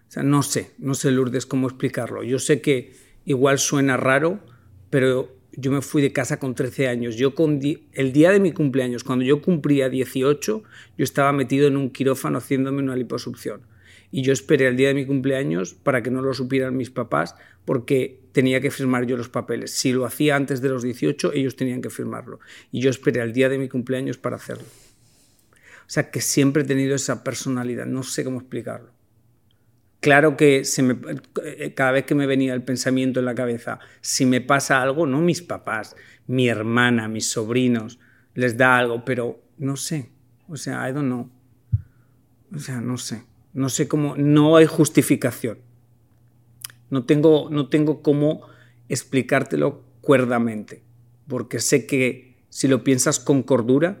O 0.08 0.10
sea, 0.12 0.22
no 0.22 0.42
sé, 0.42 0.72
no 0.78 0.94
sé, 0.94 1.10
Lourdes, 1.10 1.46
cómo 1.46 1.68
explicarlo. 1.68 2.22
Yo 2.22 2.38
sé 2.38 2.60
que 2.60 2.92
igual 3.24 3.58
suena 3.58 3.96
raro, 3.96 4.40
pero 4.90 5.34
yo 5.52 5.70
me 5.70 5.80
fui 5.80 6.02
de 6.02 6.12
casa 6.12 6.38
con 6.38 6.54
13 6.54 6.88
años. 6.88 7.16
Yo 7.16 7.34
con 7.34 7.60
el 7.92 8.12
día 8.12 8.30
de 8.30 8.40
mi 8.40 8.52
cumpleaños, 8.52 9.04
cuando 9.04 9.24
yo 9.24 9.40
cumplía 9.40 9.88
18, 9.88 10.62
yo 10.98 11.04
estaba 11.04 11.32
metido 11.32 11.66
en 11.68 11.76
un 11.76 11.90
quirófano 11.90 12.38
haciéndome 12.38 12.82
una 12.82 12.96
liposucción. 12.96 13.62
Y 14.10 14.22
yo 14.22 14.32
esperé 14.32 14.66
el 14.66 14.76
día 14.76 14.88
de 14.88 14.94
mi 14.94 15.06
cumpleaños 15.06 15.72
para 15.72 16.02
que 16.02 16.10
no 16.10 16.20
lo 16.20 16.34
supieran 16.34 16.76
mis 16.76 16.90
papás, 16.90 17.34
porque 17.64 18.20
tenía 18.32 18.60
que 18.60 18.70
firmar 18.70 19.06
yo 19.06 19.16
los 19.16 19.30
papeles. 19.30 19.70
Si 19.70 19.92
lo 19.92 20.04
hacía 20.04 20.36
antes 20.36 20.60
de 20.60 20.68
los 20.68 20.82
18, 20.82 21.32
ellos 21.32 21.56
tenían 21.56 21.80
que 21.80 21.88
firmarlo. 21.88 22.40
Y 22.70 22.80
yo 22.80 22.90
esperé 22.90 23.22
el 23.22 23.32
día 23.32 23.48
de 23.48 23.56
mi 23.56 23.68
cumpleaños 23.68 24.18
para 24.18 24.36
hacerlo. 24.36 24.64
O 25.82 25.90
sea, 25.90 26.10
que 26.10 26.20
siempre 26.20 26.62
he 26.62 26.66
tenido 26.66 26.94
esa 26.94 27.24
personalidad, 27.24 27.86
no 27.86 28.02
sé 28.02 28.24
cómo 28.24 28.38
explicarlo. 28.38 28.90
Claro 30.00 30.36
que 30.36 30.62
eh, 31.44 31.74
cada 31.74 31.92
vez 31.92 32.04
que 32.04 32.16
me 32.16 32.26
venía 32.26 32.54
el 32.54 32.62
pensamiento 32.62 33.20
en 33.20 33.26
la 33.26 33.36
cabeza, 33.36 33.78
si 34.00 34.26
me 34.26 34.40
pasa 34.40 34.82
algo, 34.82 35.06
no 35.06 35.20
mis 35.20 35.42
papás, 35.42 35.94
mi 36.26 36.48
hermana, 36.48 37.06
mis 37.06 37.30
sobrinos, 37.30 38.00
les 38.34 38.56
da 38.56 38.78
algo, 38.78 39.04
pero 39.04 39.42
no 39.58 39.76
sé. 39.76 40.10
O 40.48 40.56
sea, 40.56 40.88
I 40.88 40.92
don't 40.92 41.06
know. 41.06 41.30
O 42.52 42.58
sea, 42.58 42.80
no 42.80 42.98
sé. 42.98 43.22
No 43.52 43.68
sé 43.68 43.86
cómo, 43.86 44.16
no 44.16 44.56
hay 44.56 44.66
justificación. 44.66 45.58
No 46.90 47.04
tengo, 47.04 47.48
no 47.50 47.68
tengo 47.68 48.02
cómo 48.02 48.42
explicártelo 48.88 49.84
cuerdamente, 50.00 50.82
porque 51.28 51.60
sé 51.60 51.86
que 51.86 52.36
si 52.48 52.68
lo 52.68 52.82
piensas 52.82 53.20
con 53.20 53.42
cordura, 53.42 54.00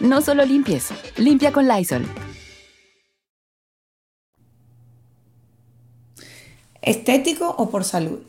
No 0.00 0.20
solo 0.20 0.44
limpies, 0.44 0.88
limpia 1.16 1.52
con 1.52 1.68
Lysol. 1.68 2.04
¿Estético 6.82 7.54
o 7.56 7.70
por 7.70 7.84
salud? 7.84 8.20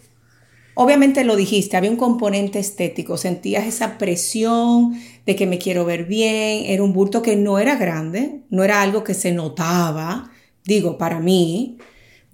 Obviamente 0.76 1.24
lo 1.24 1.36
dijiste, 1.36 1.78
había 1.78 1.90
un 1.90 1.98
componente 1.98 2.60
estético, 2.60 3.18
sentías 3.18 3.66
esa 3.66 3.98
presión 3.98 5.00
de 5.26 5.36
que 5.36 5.48
me 5.48 5.58
quiero 5.58 5.86
ver 5.86 6.06
bien, 6.06 6.66
era 6.66 6.84
un 6.84 6.94
bulto 6.94 7.22
que 7.22 7.36
no 7.36 7.60
era 7.60 7.76
grande, 7.76 8.42
no 8.50 8.64
era 8.64 8.82
algo 8.82 9.04
que 9.04 9.14
se 9.14 9.32
notaba, 9.32 10.32
digo, 10.66 10.98
para 10.98 11.20
mí, 11.20 11.78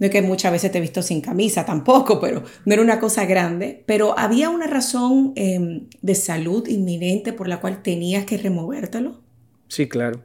no 0.02 0.08
es 0.08 0.12
que 0.12 0.24
muchas 0.24 0.52
veces 0.52 0.72
te 0.72 0.80
he 0.80 0.82
visto 0.82 1.04
sin 1.04 1.22
camisa 1.22 1.64
tampoco, 1.64 2.20
pero 2.20 2.42
no 2.66 2.74
era 2.74 2.82
una 2.82 3.00
cosa 3.00 3.26
grande, 3.26 3.84
pero 3.86 4.18
había 4.18 4.50
una 4.50 4.66
razón 4.66 5.32
em, 5.36 5.90
de 6.02 6.16
salud 6.16 6.68
inminente 6.68 7.34
por 7.34 7.48
la 7.48 7.62
cual 7.62 7.84
tenías 7.84 8.26
que 8.26 8.40
removértelo. 8.40 9.22
Sí, 9.68 9.88
claro. 9.88 10.24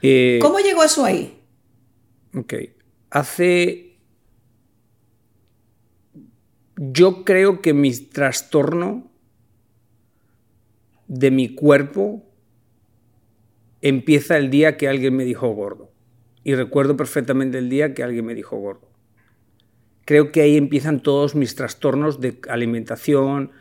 Eh, 0.00 0.38
¿Cómo 0.40 0.60
llegó 0.60 0.82
eso 0.82 1.04
ahí? 1.04 1.42
Ok. 2.34 2.54
Hace... 3.10 3.98
Yo 6.76 7.26
creo 7.26 7.60
que 7.60 7.74
mi 7.74 7.94
trastorno 7.94 9.10
de 11.06 11.30
mi 11.30 11.54
cuerpo 11.54 12.24
empieza 13.82 14.38
el 14.38 14.48
día 14.48 14.78
que 14.78 14.88
alguien 14.88 15.14
me 15.16 15.26
dijo 15.26 15.50
gordo. 15.50 15.92
Y 16.42 16.54
recuerdo 16.54 16.96
perfectamente 16.96 17.58
el 17.58 17.68
día 17.68 17.94
que 17.94 18.02
alguien 18.02 18.26
me 18.26 18.34
dijo 18.34 18.56
gordo. 18.56 18.88
Creo 20.04 20.32
que 20.32 20.40
ahí 20.40 20.56
empiezan 20.56 21.02
todos 21.02 21.34
mis 21.34 21.54
trastornos 21.54 22.20
de 22.20 22.40
alimentación, 22.48 23.52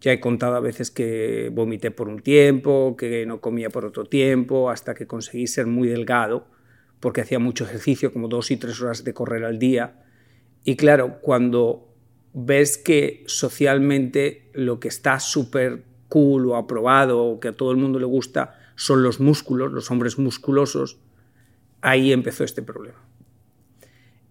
ya 0.00 0.12
he 0.12 0.20
contado 0.20 0.56
a 0.56 0.60
veces 0.60 0.90
que 0.90 1.50
vomité 1.52 1.90
por 1.90 2.08
un 2.08 2.20
tiempo, 2.20 2.96
que 2.96 3.26
no 3.26 3.40
comía 3.40 3.68
por 3.68 3.84
otro 3.84 4.06
tiempo, 4.06 4.70
hasta 4.70 4.94
que 4.94 5.06
conseguí 5.06 5.46
ser 5.46 5.66
muy 5.66 5.88
delgado, 5.88 6.46
porque 7.00 7.20
hacía 7.20 7.38
mucho 7.38 7.64
ejercicio, 7.64 8.12
como 8.12 8.28
dos 8.28 8.50
y 8.50 8.56
tres 8.56 8.80
horas 8.80 9.04
de 9.04 9.12
correr 9.12 9.44
al 9.44 9.58
día. 9.58 10.02
Y 10.64 10.76
claro, 10.76 11.18
cuando 11.20 11.88
ves 12.32 12.78
que 12.78 13.24
socialmente 13.26 14.48
lo 14.54 14.80
que 14.80 14.88
está 14.88 15.20
súper 15.20 15.84
cool 16.08 16.48
o 16.48 16.56
aprobado 16.56 17.22
o 17.22 17.40
que 17.40 17.48
a 17.48 17.56
todo 17.56 17.70
el 17.70 17.76
mundo 17.76 17.98
le 17.98 18.06
gusta 18.06 18.58
son 18.76 19.02
los 19.02 19.20
músculos, 19.20 19.72
los 19.72 19.90
hombres 19.90 20.18
musculosos, 20.18 20.98
ahí 21.80 22.12
empezó 22.12 22.44
este 22.44 22.62
problema. 22.62 22.98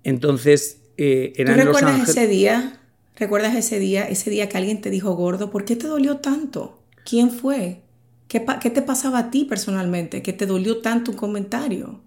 Entonces, 0.03 0.81
eh, 0.97 1.33
eran 1.35 1.59
¿Tú 1.59 1.65
recuerdas 1.65 2.09
ese 2.09 2.27
día 2.27 2.79
¿Recuerdas 3.19 3.53
ese 3.55 3.79
día, 3.79 4.05
ese 4.05 4.29
día 4.29 4.47
que 4.47 4.57
alguien 4.57 4.79
te 4.79 4.89
dijo 4.89 5.13
gordo? 5.13 5.51
¿Por 5.51 5.65
qué 5.65 5.75
te 5.75 5.87
dolió 5.87 6.17
tanto? 6.17 6.81
¿Quién 7.03 7.31
fue? 7.31 7.81
¿Qué, 8.29 8.45
¿Qué, 8.61 8.69
te 8.69 8.81
pasaba 8.81 9.19
a 9.19 9.31
ti 9.31 9.43
personalmente? 9.43 10.21
¿Qué 10.21 10.31
te 10.31 10.45
dolió 10.45 10.79
tanto 10.79 11.11
un 11.11 11.17
comentario? 11.17 11.99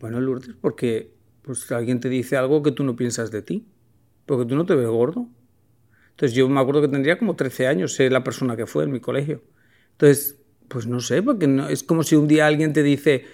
Bueno, 0.00 0.20
Lourdes, 0.20 0.56
porque 0.58 1.12
pues, 1.42 1.70
alguien 1.70 2.00
te 2.00 2.08
dice 2.08 2.38
algo 2.38 2.62
que 2.62 2.72
tú 2.72 2.82
no 2.82 2.96
piensas 2.96 3.30
de 3.30 3.42
ti. 3.42 3.66
Porque 4.24 4.46
tú 4.46 4.56
no 4.56 4.64
te 4.64 4.74
ves 4.74 4.88
gordo. 4.88 5.28
Entonces 6.12 6.34
yo 6.34 6.48
me 6.48 6.60
acuerdo 6.60 6.80
que 6.80 6.88
tendría 6.88 7.18
como 7.18 7.36
13 7.36 7.66
años, 7.66 7.92
sé 7.92 8.08
la 8.08 8.24
persona 8.24 8.56
que 8.56 8.66
fue 8.66 8.84
en 8.84 8.92
mi 8.92 9.00
colegio. 9.00 9.42
Entonces, 9.92 10.38
pues 10.68 10.86
no 10.86 11.00
sé, 11.00 11.22
porque 11.22 11.46
no, 11.46 11.68
es 11.68 11.82
como 11.82 12.04
si 12.04 12.16
un 12.16 12.26
día 12.26 12.46
alguien 12.46 12.72
te 12.72 12.82
dice, 12.82 13.24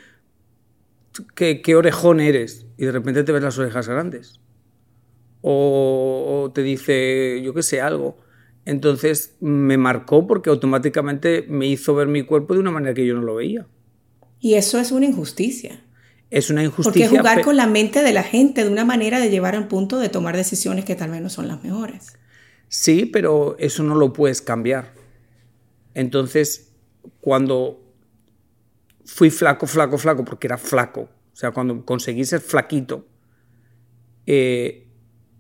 ¿qué, 1.35 1.63
qué 1.63 1.77
orejón 1.77 2.21
eres? 2.21 2.67
Y 2.77 2.85
de 2.85 2.93
repente 2.93 3.25
te 3.25 3.33
ves 3.33 3.43
las 3.43 3.59
orejas 3.59 3.89
grandes 3.89 4.41
o, 5.41 6.51
te 6.55 6.63
dice, 6.63 7.41
yo 7.43 7.55
qué 7.55 7.63
sé, 7.63 7.81
algo. 7.81 8.19
Entonces 8.65 9.37
me 9.41 9.79
marcó 9.79 10.27
porque 10.27 10.51
automáticamente 10.51 11.47
me 11.49 11.67
hizo 11.67 11.95
ver 11.95 12.09
mi 12.09 12.23
cuerpo 12.23 12.55
de 12.55 12.61
una 12.61 12.71
manera 12.71 12.95
que 12.95 13.07
yo 13.07 13.15
no 13.15 13.23
lo 13.23 13.37
veía. 13.37 13.67
Y 14.41 14.55
eso 14.55 14.79
es 14.79 14.93
una 14.93 15.07
injusticia. 15.07 15.83
Es 16.31 16.51
una 16.51 16.63
injusticia. 16.63 17.09
Porque 17.09 17.19
jugar 17.19 17.43
con 17.43 17.57
la 17.57 17.67
mente 17.67 18.03
de 18.03 18.13
la 18.13 18.23
gente 18.23 18.65
de 18.65 18.71
una 18.71 18.85
manera 18.85 19.21
de 19.21 19.31
llevar 19.31 19.55
al 19.55 19.69
punto 19.69 19.99
de 19.99 20.11
tomar 20.11 20.37
decisiones 20.37 20.85
que 20.85 20.95
tal 20.95 21.11
vez 21.11 21.23
no 21.23 21.31
son 21.31 21.49
las 21.49 21.63
mejores. 21.65 22.19
Sí, 22.69 23.07
pero 23.07 23.57
eso 23.59 23.83
no 23.83 23.95
lo 23.95 24.13
puedes 24.13 24.43
cambiar. 24.43 24.93
Entonces, 25.95 26.73
cuando 27.23 27.88
fui 29.09 29.31
flaco, 29.31 29.67
flaco, 29.67 29.97
flaco, 29.97 30.25
porque 30.25 30.47
era 30.47 30.59
flaco, 30.59 31.01
o 31.01 31.37
sea, 31.37 31.51
cuando 31.51 31.85
conseguí 31.85 32.25
ser 32.25 32.41
flaquito, 32.41 33.09
eh, 34.27 34.87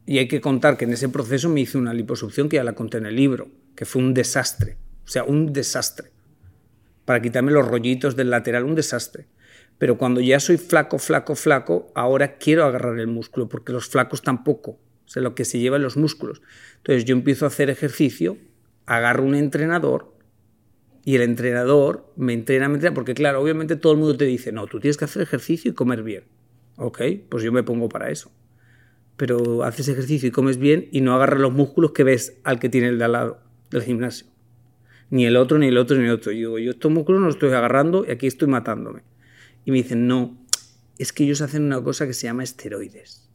y 0.06 0.18
hay 0.18 0.26
que 0.26 0.40
contar 0.40 0.78
que 0.78 0.86
en 0.86 0.94
ese 0.94 1.10
proceso 1.10 1.50
me 1.50 1.60
hice 1.60 1.76
una 1.76 1.92
liposucción 1.92 2.48
que 2.48 2.56
ya 2.56 2.64
la 2.64 2.72
conté 2.72 2.96
en 2.96 3.04
el 3.04 3.14
libro, 3.14 3.50
que 3.76 3.84
fue 3.84 4.00
un 4.00 4.14
desastre, 4.14 4.78
o 5.04 5.08
sea, 5.08 5.24
un 5.24 5.52
desastre. 5.52 6.10
Para 7.04 7.20
quitarme 7.20 7.52
los 7.52 7.68
rollitos 7.68 8.16
del 8.16 8.30
lateral, 8.30 8.64
un 8.64 8.74
desastre. 8.74 9.28
Pero 9.76 9.98
cuando 9.98 10.20
ya 10.22 10.40
soy 10.40 10.56
flaco, 10.56 10.98
flaco, 10.98 11.34
flaco, 11.34 11.92
ahora 11.94 12.38
quiero 12.38 12.64
agarrar 12.64 12.98
el 12.98 13.06
músculo, 13.06 13.50
porque 13.50 13.72
los 13.72 13.86
flacos 13.86 14.22
tampoco, 14.22 14.72
o 14.72 15.08
sea, 15.08 15.22
lo 15.22 15.34
que 15.34 15.44
se 15.44 15.58
lleva 15.58 15.76
en 15.76 15.82
los 15.82 15.98
músculos. 15.98 16.40
Entonces 16.78 17.04
yo 17.04 17.14
empiezo 17.14 17.44
a 17.44 17.48
hacer 17.48 17.68
ejercicio, 17.68 18.38
agarro 18.86 19.24
un 19.24 19.34
entrenador 19.34 20.17
y 21.08 21.14
el 21.16 21.22
entrenador 21.22 22.12
me 22.16 22.34
entrena, 22.34 22.68
me 22.68 22.74
entrena, 22.74 22.94
porque 22.94 23.14
claro, 23.14 23.40
obviamente 23.40 23.76
todo 23.76 23.92
el 23.92 23.98
mundo 23.98 24.16
te 24.16 24.24
dice, 24.26 24.52
no, 24.52 24.66
tú 24.66 24.80
tienes 24.80 24.96
que 24.96 25.06
hacer 25.06 25.22
ejercicio 25.22 25.70
y 25.70 25.74
comer 25.74 26.02
bien. 26.02 26.24
Ok, 26.76 27.00
pues 27.28 27.42
yo 27.42 27.52
me 27.52 27.62
pongo 27.62 27.88
para 27.88 28.10
eso 28.10 28.30
pero 29.18 29.64
haces 29.64 29.88
ejercicio 29.88 30.28
y 30.28 30.30
comes 30.30 30.58
bien 30.58 30.88
y 30.92 31.00
no 31.00 31.12
agarras 31.12 31.40
los 31.40 31.52
músculos 31.52 31.90
que 31.90 32.04
ves 32.04 32.38
al 32.44 32.60
que 32.60 32.68
tiene 32.68 32.86
el 32.86 32.98
de 32.98 33.04
al 33.04 33.12
lado 33.12 33.40
del 33.68 33.82
gimnasio. 33.82 34.28
Ni 35.10 35.26
el 35.26 35.36
otro, 35.36 35.58
ni 35.58 35.66
el 35.66 35.76
otro, 35.76 35.98
ni 35.98 36.04
el 36.04 36.12
otro. 36.12 36.30
Yo 36.30 36.38
digo, 36.38 36.58
yo 36.60 36.70
estos 36.70 36.92
músculos 36.92 37.20
no 37.20 37.26
los 37.26 37.34
estoy 37.34 37.50
agarrando 37.50 38.06
y 38.06 38.12
aquí 38.12 38.28
estoy 38.28 38.46
matándome. 38.46 39.02
Y 39.64 39.72
me 39.72 39.78
dicen, 39.78 40.06
no, 40.06 40.38
es 40.98 41.12
que 41.12 41.24
ellos 41.24 41.40
hacen 41.40 41.64
una 41.64 41.82
cosa 41.82 42.06
que 42.06 42.14
se 42.14 42.28
llama 42.28 42.44
esteroides. 42.44 43.28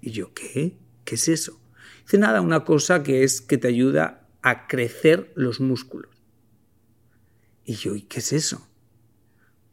Y 0.00 0.12
yo, 0.12 0.32
¿qué? 0.32 0.78
¿Qué 1.04 1.16
es 1.16 1.28
eso? 1.28 1.60
Dice, 2.04 2.16
nada, 2.16 2.40
una 2.40 2.64
cosa 2.64 3.02
que 3.02 3.24
es 3.24 3.42
que 3.42 3.58
te 3.58 3.68
ayuda 3.68 4.26
a 4.40 4.66
crecer 4.68 5.32
los 5.34 5.60
músculos. 5.60 6.19
Y 7.70 7.74
yo, 7.74 7.94
¿y 7.94 8.02
qué 8.02 8.18
es 8.18 8.32
eso? 8.32 8.66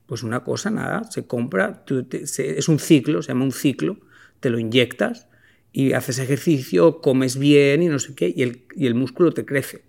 Pues 0.06 0.22
una 0.22 0.44
cosa, 0.44 0.70
nada, 0.70 1.06
se 1.06 1.26
compra, 1.26 1.84
es 2.14 2.70
un 2.70 2.78
ciclo, 2.78 3.24
se 3.24 3.30
llama 3.30 3.46
un 3.46 3.52
ciclo, 3.52 3.98
te 4.40 4.52
lo 4.52 4.60
inyectas 4.60 5.28
y 5.72 5.94
haces 5.94 6.20
ejercicio, 6.20 7.02
comes 7.02 7.40
bien 7.40 7.82
y 7.82 7.88
no 7.88 7.98
sé 7.98 8.14
qué, 8.14 8.32
y 8.36 8.44
el, 8.44 8.66
y 8.76 8.86
el 8.86 8.94
músculo 8.94 9.32
te 9.32 9.46
crece. 9.46 9.84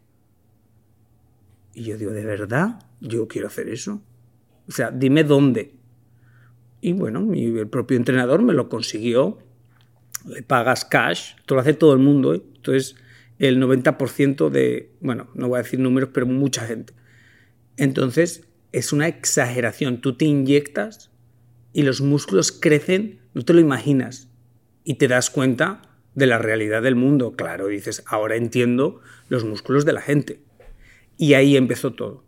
Y 1.75 1.83
yo 1.83 1.99
digo, 1.99 2.13
¿de 2.13 2.25
verdad? 2.25 2.83
Yo 3.03 3.29
quiero 3.29 3.49
hacer 3.49 3.69
eso. 3.69 4.01
O 4.67 4.73
sea, 4.73 4.91
dime 4.91 5.23
dónde. 5.23 5.75
Y 6.81 6.95
bueno, 6.95 7.31
el 7.35 7.69
propio 7.69 7.99
entrenador 7.99 8.41
me 8.41 8.55
lo 8.55 8.71
consiguió. 8.71 9.37
Le 10.25 10.43
pagas 10.43 10.87
cash, 10.87 11.35
esto 11.41 11.57
lo 11.57 11.61
hace 11.61 11.75
todo 11.75 11.93
el 11.93 11.99
mundo. 11.99 12.33
¿eh? 12.33 12.43
Entonces, 12.57 12.97
el 13.39 13.63
90% 13.63 14.49
de, 14.49 14.93
bueno, 15.03 15.29
no 15.35 15.49
voy 15.49 15.59
a 15.59 15.63
decir 15.63 15.79
números, 15.79 16.09
pero 16.11 16.25
mucha 16.25 16.67
gente. 16.67 16.95
Entonces, 17.79 18.45
es 18.73 18.93
una 18.93 19.09
exageración. 19.09 20.03
Tú 20.03 20.17
te 20.17 20.27
inyectas 20.27 21.11
y 21.73 21.83
los 21.83 22.03
músculos 22.03 22.53
crecen, 22.53 23.21
no 23.33 23.43
te 23.45 23.55
lo 23.55 23.61
imaginas 23.61 24.29
y 24.85 24.95
te 24.95 25.09
das 25.09 25.31
cuenta 25.31 25.83
de 26.15 26.27
la 26.27 26.39
realidad 26.39 26.83
del 26.83 26.97
mundo. 26.97 27.35
Claro, 27.37 27.69
dices, 27.69 28.03
ahora 28.07 28.37
entiendo 28.37 29.01
los 29.29 29.45
músculos 29.45 29.85
de 29.85 29.93
la 29.93 30.03
gente. 30.03 30.41
Y 31.17 31.35
ahí 31.35 31.57
empezó 31.57 31.93
todo. 31.93 32.25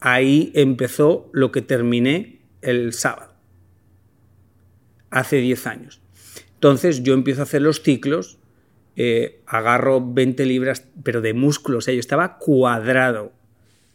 Ahí 0.00 0.50
empezó 0.54 1.30
lo 1.32 1.52
que 1.52 1.62
terminé 1.62 2.40
el 2.62 2.92
sábado, 2.92 3.32
hace 5.10 5.36
10 5.36 5.66
años. 5.66 6.00
Entonces 6.54 7.02
yo 7.02 7.14
empiezo 7.14 7.40
a 7.40 7.44
hacer 7.44 7.62
los 7.62 7.82
ciclos, 7.82 8.38
eh, 8.96 9.42
agarro 9.46 10.02
20 10.04 10.44
libras, 10.46 10.86
pero 11.02 11.20
de 11.20 11.34
músculos, 11.34 11.88
o 11.88 11.92
yo 11.92 12.00
estaba 12.00 12.38
cuadrado. 12.38 13.32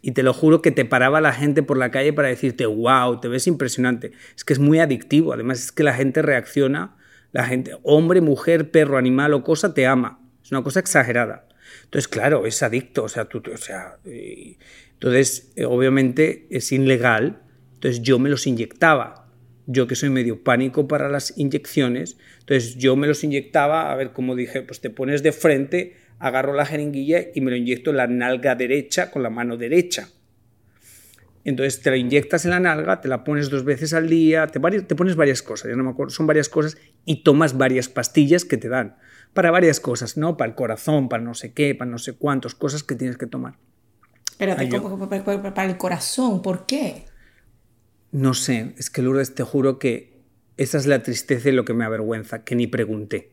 Y 0.02 0.12
te 0.12 0.24
lo 0.24 0.34
juro 0.34 0.62
que 0.62 0.72
te 0.72 0.86
paraba 0.86 1.22
la 1.22 1.34
gente 1.34 1.64
por 1.64 1.78
la 1.78 1.92
calle 1.92 2.14
para 2.14 2.28
decirte, 2.28 2.66
wow, 2.66 3.20
te 3.20 3.28
ves 3.28 3.48
impresionante. 3.48 4.12
Es 4.36 4.44
que 4.44 4.54
es 4.54 4.60
muy 4.60 4.80
adictivo, 4.80 5.34
además 5.34 5.64
es 5.64 5.72
que 5.72 5.84
la 5.84 5.94
gente 5.94 6.22
reacciona 6.22 6.98
la 7.32 7.46
gente, 7.46 7.78
hombre, 7.84 8.22
mujer, 8.22 8.72
perro, 8.72 8.98
animal 8.98 9.34
o 9.34 9.44
cosa, 9.44 9.74
te 9.74 9.88
ama. 9.88 10.20
Es 10.44 10.52
una 10.52 10.64
cosa 10.64 10.80
exagerada. 10.80 11.48
Entonces, 11.86 12.08
claro, 12.08 12.46
es 12.46 12.62
adicto. 12.62 13.04
O 13.04 13.10
sea, 13.10 13.26
tú, 13.26 13.42
o 13.54 13.58
sea, 13.58 13.98
entonces, 14.04 15.52
eh, 15.56 15.66
obviamente 15.66 16.48
es 16.50 16.72
ilegal. 16.72 17.42
Entonces, 17.76 18.02
yo 18.02 18.20
me 18.20 18.30
los 18.30 18.48
inyectaba. 18.48 19.30
Yo 19.66 19.88
que 19.88 19.96
soy 19.96 20.10
medio 20.10 20.44
pánico 20.44 20.88
para 20.88 21.08
las 21.08 21.38
inyecciones. 21.38 22.18
Entonces, 22.40 22.76
yo 22.76 22.96
me 22.98 23.08
los 23.08 23.24
inyectaba, 23.24 23.92
a 23.92 23.96
ver, 23.96 24.12
como 24.12 24.36
dije, 24.36 24.62
pues 24.62 24.82
te 24.82 24.90
pones 24.90 25.24
de 25.24 25.32
frente, 25.32 25.96
agarro 26.22 26.54
la 26.54 26.66
jeringuilla 26.66 27.26
y 27.34 27.42
me 27.42 27.52
lo 27.52 27.58
inyecto 27.58 27.90
en 27.90 27.98
la 27.98 28.08
nalga 28.08 28.56
derecha 28.56 29.12
con 29.12 29.24
la 29.24 29.30
mano 29.30 29.58
derecha. 29.58 30.08
Entonces 31.44 31.82
te 31.82 31.90
la 31.90 31.98
inyectas 31.98 32.46
en 32.46 32.52
la 32.52 32.60
nalga, 32.60 33.02
te 33.02 33.08
la 33.08 33.24
pones 33.24 33.50
dos 33.50 33.66
veces 33.66 33.94
al 33.94 34.08
día, 34.08 34.46
te, 34.48 34.60
te, 34.60 34.96
pones 34.96 35.16
varias 35.16 35.42
cosas, 35.42 35.70
ya 35.70 35.76
no 35.76 35.84
me 35.84 35.90
acuerdo, 35.90 36.12
son 36.12 36.28
varias 36.28 36.50
cosas 36.50 36.78
y 37.04 37.24
tomas 37.24 37.58
varias 37.58 37.90
pastillas 37.90 38.46
que 38.46 38.58
te 38.58 38.70
dan 38.70 38.96
para 39.34 39.50
varias 39.50 39.80
cosas, 39.80 40.18
¿no? 40.18 40.38
Para 40.38 40.50
el 40.50 40.56
corazón, 40.56 41.10
para 41.10 41.24
no 41.24 41.34
sé 41.34 41.54
qué, 41.54 41.74
para 41.74 41.90
no 41.90 41.98
sé 41.98 42.14
cuántas 42.14 42.54
cosas 42.54 42.84
que 42.84 42.96
tienes 42.96 43.18
que 43.18 43.26
tomar. 43.28 43.58
Pero 44.38 44.56
para 44.56 45.66
el 45.66 45.78
corazón, 45.78 46.42
¿por 46.42 46.66
qué? 46.66 47.06
No 48.12 48.34
sé, 48.34 48.74
es 48.78 48.90
que 48.90 49.02
Lourdes, 49.02 49.34
te 49.34 49.44
juro 49.44 49.80
que 49.80 50.22
esa 50.58 50.78
es 50.78 50.86
la 50.86 51.02
tristeza 51.02 51.50
y 51.50 51.54
lo 51.54 51.66
que 51.66 51.74
me 51.74 51.86
avergüenza, 51.86 52.44
que 52.44 52.56
ni 52.56 52.68
pregunté. 52.68 53.31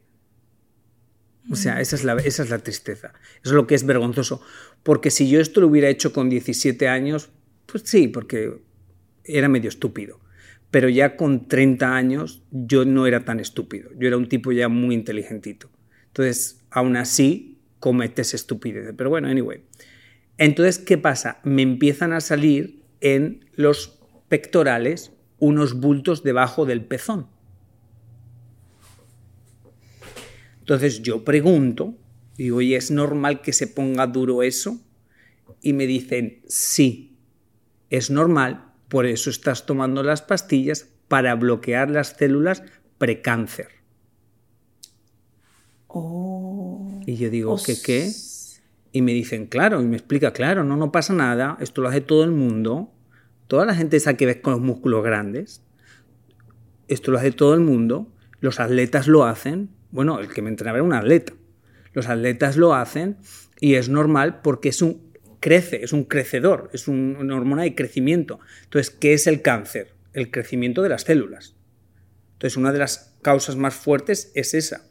O 1.50 1.56
sea, 1.56 1.80
esa 1.80 1.96
es, 1.96 2.04
la, 2.04 2.14
esa 2.14 2.42
es 2.42 2.50
la 2.50 2.58
tristeza. 2.58 3.12
Eso 3.42 3.50
es 3.50 3.52
lo 3.52 3.66
que 3.66 3.74
es 3.74 3.84
vergonzoso. 3.86 4.42
Porque 4.82 5.10
si 5.10 5.28
yo 5.30 5.40
esto 5.40 5.60
lo 5.60 5.68
hubiera 5.68 5.88
hecho 5.88 6.12
con 6.12 6.28
17 6.28 6.88
años, 6.88 7.30
pues 7.66 7.84
sí, 7.86 8.08
porque 8.08 8.60
era 9.24 9.48
medio 9.48 9.68
estúpido. 9.68 10.20
Pero 10.70 10.88
ya 10.88 11.16
con 11.16 11.48
30 11.48 11.96
años 11.96 12.42
yo 12.50 12.84
no 12.84 13.06
era 13.06 13.24
tan 13.24 13.40
estúpido. 13.40 13.90
Yo 13.98 14.08
era 14.08 14.16
un 14.16 14.28
tipo 14.28 14.52
ya 14.52 14.68
muy 14.68 14.94
inteligentito. 14.94 15.70
Entonces, 16.08 16.60
aún 16.70 16.96
así, 16.96 17.58
cometes 17.80 18.34
estupidez. 18.34 18.92
Pero 18.96 19.08
bueno, 19.08 19.28
anyway. 19.28 19.62
Entonces, 20.36 20.78
¿qué 20.78 20.98
pasa? 20.98 21.40
Me 21.44 21.62
empiezan 21.62 22.12
a 22.12 22.20
salir 22.20 22.82
en 23.00 23.46
los 23.54 23.98
pectorales 24.28 25.12
unos 25.38 25.74
bultos 25.80 26.22
debajo 26.22 26.66
del 26.66 26.84
pezón. 26.84 27.26
Entonces 30.68 31.00
yo 31.00 31.24
pregunto, 31.24 31.94
digo, 32.36 32.60
¿y 32.60 32.74
es 32.74 32.90
normal 32.90 33.40
que 33.40 33.54
se 33.54 33.68
ponga 33.68 34.06
duro 34.06 34.42
eso? 34.42 34.78
Y 35.62 35.72
me 35.72 35.86
dicen, 35.86 36.42
sí, 36.46 37.16
es 37.88 38.10
normal, 38.10 38.74
por 38.88 39.06
eso 39.06 39.30
estás 39.30 39.64
tomando 39.64 40.02
las 40.02 40.20
pastillas 40.20 40.86
para 41.08 41.34
bloquear 41.36 41.88
las 41.88 42.08
células 42.08 42.62
precáncer. 42.98 43.68
Oh. 45.86 47.00
Y 47.06 47.16
yo 47.16 47.30
digo, 47.30 47.56
¿qué 47.64 47.80
qué? 47.82 48.12
Y 48.92 49.00
me 49.00 49.14
dicen, 49.14 49.46
claro, 49.46 49.80
y 49.80 49.86
me 49.86 49.96
explica, 49.96 50.34
claro, 50.34 50.64
no, 50.64 50.76
no 50.76 50.92
pasa 50.92 51.14
nada, 51.14 51.56
esto 51.60 51.80
lo 51.80 51.88
hace 51.88 52.02
todo 52.02 52.24
el 52.24 52.32
mundo. 52.32 52.92
Toda 53.46 53.64
la 53.64 53.74
gente 53.74 53.96
esa 53.96 54.18
que 54.18 54.26
ves 54.26 54.36
con 54.42 54.52
los 54.52 54.60
músculos 54.60 55.02
grandes, 55.02 55.62
esto 56.88 57.10
lo 57.10 57.16
hace 57.16 57.32
todo 57.32 57.54
el 57.54 57.60
mundo, 57.60 58.12
los 58.40 58.60
atletas 58.60 59.08
lo 59.08 59.24
hacen, 59.24 59.77
bueno, 59.90 60.20
el 60.20 60.28
que 60.28 60.42
me 60.42 60.50
entrenaba 60.50 60.78
era 60.78 60.84
un 60.84 60.92
atleta, 60.92 61.32
los 61.92 62.08
atletas 62.08 62.56
lo 62.56 62.74
hacen 62.74 63.16
y 63.60 63.74
es 63.74 63.88
normal 63.88 64.40
porque 64.42 64.68
es 64.68 64.82
un 64.82 65.08
crece, 65.40 65.84
es 65.84 65.92
un 65.92 66.04
crecedor, 66.04 66.70
es 66.72 66.88
una 66.88 67.36
hormona 67.36 67.62
de 67.62 67.74
crecimiento. 67.74 68.40
Entonces, 68.64 68.90
¿qué 68.90 69.14
es 69.14 69.26
el 69.26 69.42
cáncer? 69.42 69.94
El 70.12 70.30
crecimiento 70.30 70.82
de 70.82 70.88
las 70.88 71.02
células. 71.02 71.54
Entonces, 72.34 72.56
una 72.56 72.72
de 72.72 72.78
las 72.78 73.16
causas 73.22 73.56
más 73.56 73.74
fuertes 73.74 74.30
es 74.34 74.54
esa. 74.54 74.88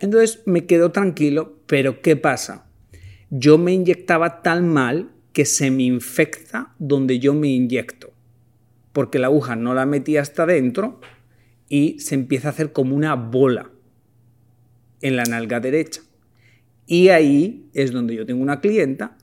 Entonces, 0.00 0.42
me 0.46 0.66
quedo 0.66 0.92
tranquilo, 0.92 1.60
pero 1.66 2.02
¿qué 2.02 2.16
pasa? 2.16 2.66
Yo 3.30 3.58
me 3.58 3.72
inyectaba 3.72 4.42
tan 4.42 4.68
mal 4.68 5.10
que 5.32 5.44
se 5.44 5.70
me 5.70 5.82
infecta 5.82 6.74
donde 6.78 7.18
yo 7.18 7.34
me 7.34 7.48
inyecto, 7.48 8.12
porque 8.92 9.18
la 9.18 9.26
aguja 9.26 9.56
no 9.56 9.74
la 9.74 9.86
metí 9.86 10.16
hasta 10.16 10.46
dentro 10.46 11.00
y 11.68 11.98
se 11.98 12.14
empieza 12.14 12.48
a 12.48 12.50
hacer 12.52 12.72
como 12.72 12.94
una 12.94 13.14
bola 13.14 13.70
en 15.00 15.16
la 15.16 15.24
nalga 15.24 15.60
derecha. 15.60 16.02
Y 16.86 17.08
ahí 17.08 17.68
es 17.74 17.92
donde 17.92 18.14
yo 18.14 18.26
tengo 18.26 18.42
una 18.42 18.60
clienta 18.60 19.16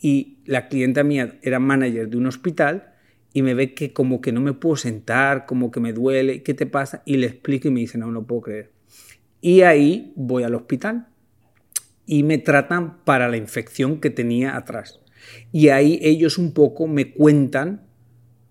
y 0.00 0.38
la 0.44 0.68
clienta 0.68 1.02
mía 1.02 1.38
era 1.42 1.58
manager 1.58 2.08
de 2.08 2.16
un 2.16 2.26
hospital 2.26 2.94
y 3.32 3.42
me 3.42 3.54
ve 3.54 3.74
que 3.74 3.92
como 3.92 4.20
que 4.20 4.32
no 4.32 4.40
me 4.40 4.52
puedo 4.52 4.76
sentar, 4.76 5.46
como 5.46 5.70
que 5.70 5.80
me 5.80 5.92
duele, 5.92 6.42
¿qué 6.42 6.54
te 6.54 6.66
pasa? 6.66 7.02
Y 7.04 7.16
le 7.16 7.26
explico 7.26 7.68
y 7.68 7.70
me 7.70 7.80
dice, 7.80 7.98
no, 7.98 8.10
no 8.10 8.26
puedo 8.26 8.42
creer. 8.42 8.72
Y 9.40 9.62
ahí 9.62 10.12
voy 10.16 10.42
al 10.42 10.54
hospital 10.54 11.06
y 12.06 12.22
me 12.24 12.38
tratan 12.38 13.02
para 13.04 13.28
la 13.28 13.36
infección 13.36 14.00
que 14.00 14.10
tenía 14.10 14.56
atrás. 14.56 15.00
Y 15.52 15.68
ahí 15.68 15.98
ellos 16.02 16.38
un 16.38 16.52
poco 16.52 16.86
me 16.86 17.12
cuentan 17.12 17.86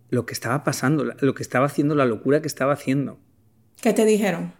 lo 0.10 0.26
que 0.26 0.34
estaba 0.34 0.63
pasando, 0.63 1.04
lo 1.04 1.34
que 1.36 1.43
estaba 1.43 1.65
haciendo, 1.65 1.93
la 1.93 2.06
locura 2.06 2.41
que 2.41 2.48
estaba 2.48 2.74
haciendo. 2.74 3.19
¿Qué 3.82 3.93
te 3.93 4.06
dijeron? 4.06 4.54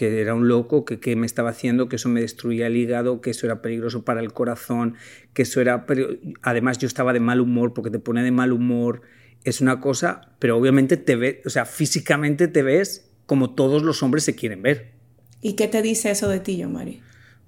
Que 0.00 0.22
era 0.22 0.34
un 0.34 0.48
loco, 0.48 0.86
que, 0.86 0.98
que 0.98 1.14
me 1.14 1.26
estaba 1.26 1.50
haciendo, 1.50 1.90
que 1.90 1.96
eso 1.96 2.08
me 2.08 2.22
destruía 2.22 2.68
el 2.68 2.76
hígado, 2.78 3.20
que 3.20 3.28
eso 3.28 3.44
era 3.44 3.60
peligroso 3.60 4.02
para 4.02 4.20
el 4.20 4.32
corazón, 4.32 4.94
que 5.34 5.42
eso 5.42 5.60
era... 5.60 5.84
Además 6.40 6.78
yo 6.78 6.86
estaba 6.86 7.12
de 7.12 7.20
mal 7.20 7.38
humor 7.38 7.74
porque 7.74 7.90
te 7.90 7.98
pone 7.98 8.22
de 8.22 8.30
mal 8.30 8.50
humor. 8.54 9.02
Es 9.44 9.60
una 9.60 9.78
cosa, 9.78 10.32
pero 10.38 10.56
obviamente 10.56 10.96
te 10.96 11.16
ves, 11.16 11.44
o 11.44 11.50
sea, 11.50 11.66
físicamente 11.66 12.48
te 12.48 12.62
ves 12.62 13.10
como 13.26 13.54
todos 13.54 13.82
los 13.82 14.02
hombres 14.02 14.24
se 14.24 14.34
quieren 14.34 14.62
ver. 14.62 14.92
¿Y 15.42 15.52
qué 15.52 15.68
te 15.68 15.82
dice 15.82 16.10
eso 16.10 16.30
de 16.30 16.40
ti, 16.40 16.56
yo, 16.56 16.70
Mari? 16.70 17.02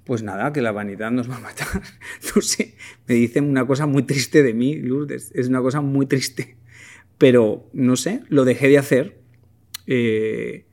Pues 0.04 0.22
nada, 0.22 0.52
que 0.52 0.60
la 0.60 0.72
vanidad 0.72 1.10
nos 1.10 1.30
va 1.30 1.36
a 1.36 1.40
matar. 1.40 1.68
No 2.36 2.42
sé, 2.42 2.74
me 3.06 3.14
dicen 3.14 3.48
una 3.48 3.66
cosa 3.66 3.86
muy 3.86 4.02
triste 4.02 4.42
de 4.42 4.52
mí, 4.52 4.76
Lourdes. 4.76 5.32
Es 5.34 5.48
una 5.48 5.62
cosa 5.62 5.80
muy 5.80 6.04
triste. 6.04 6.58
Pero, 7.16 7.70
no 7.72 7.96
sé, 7.96 8.20
lo 8.28 8.44
dejé 8.44 8.68
de 8.68 8.76
hacer. 8.76 9.22
Eh, 9.86 10.66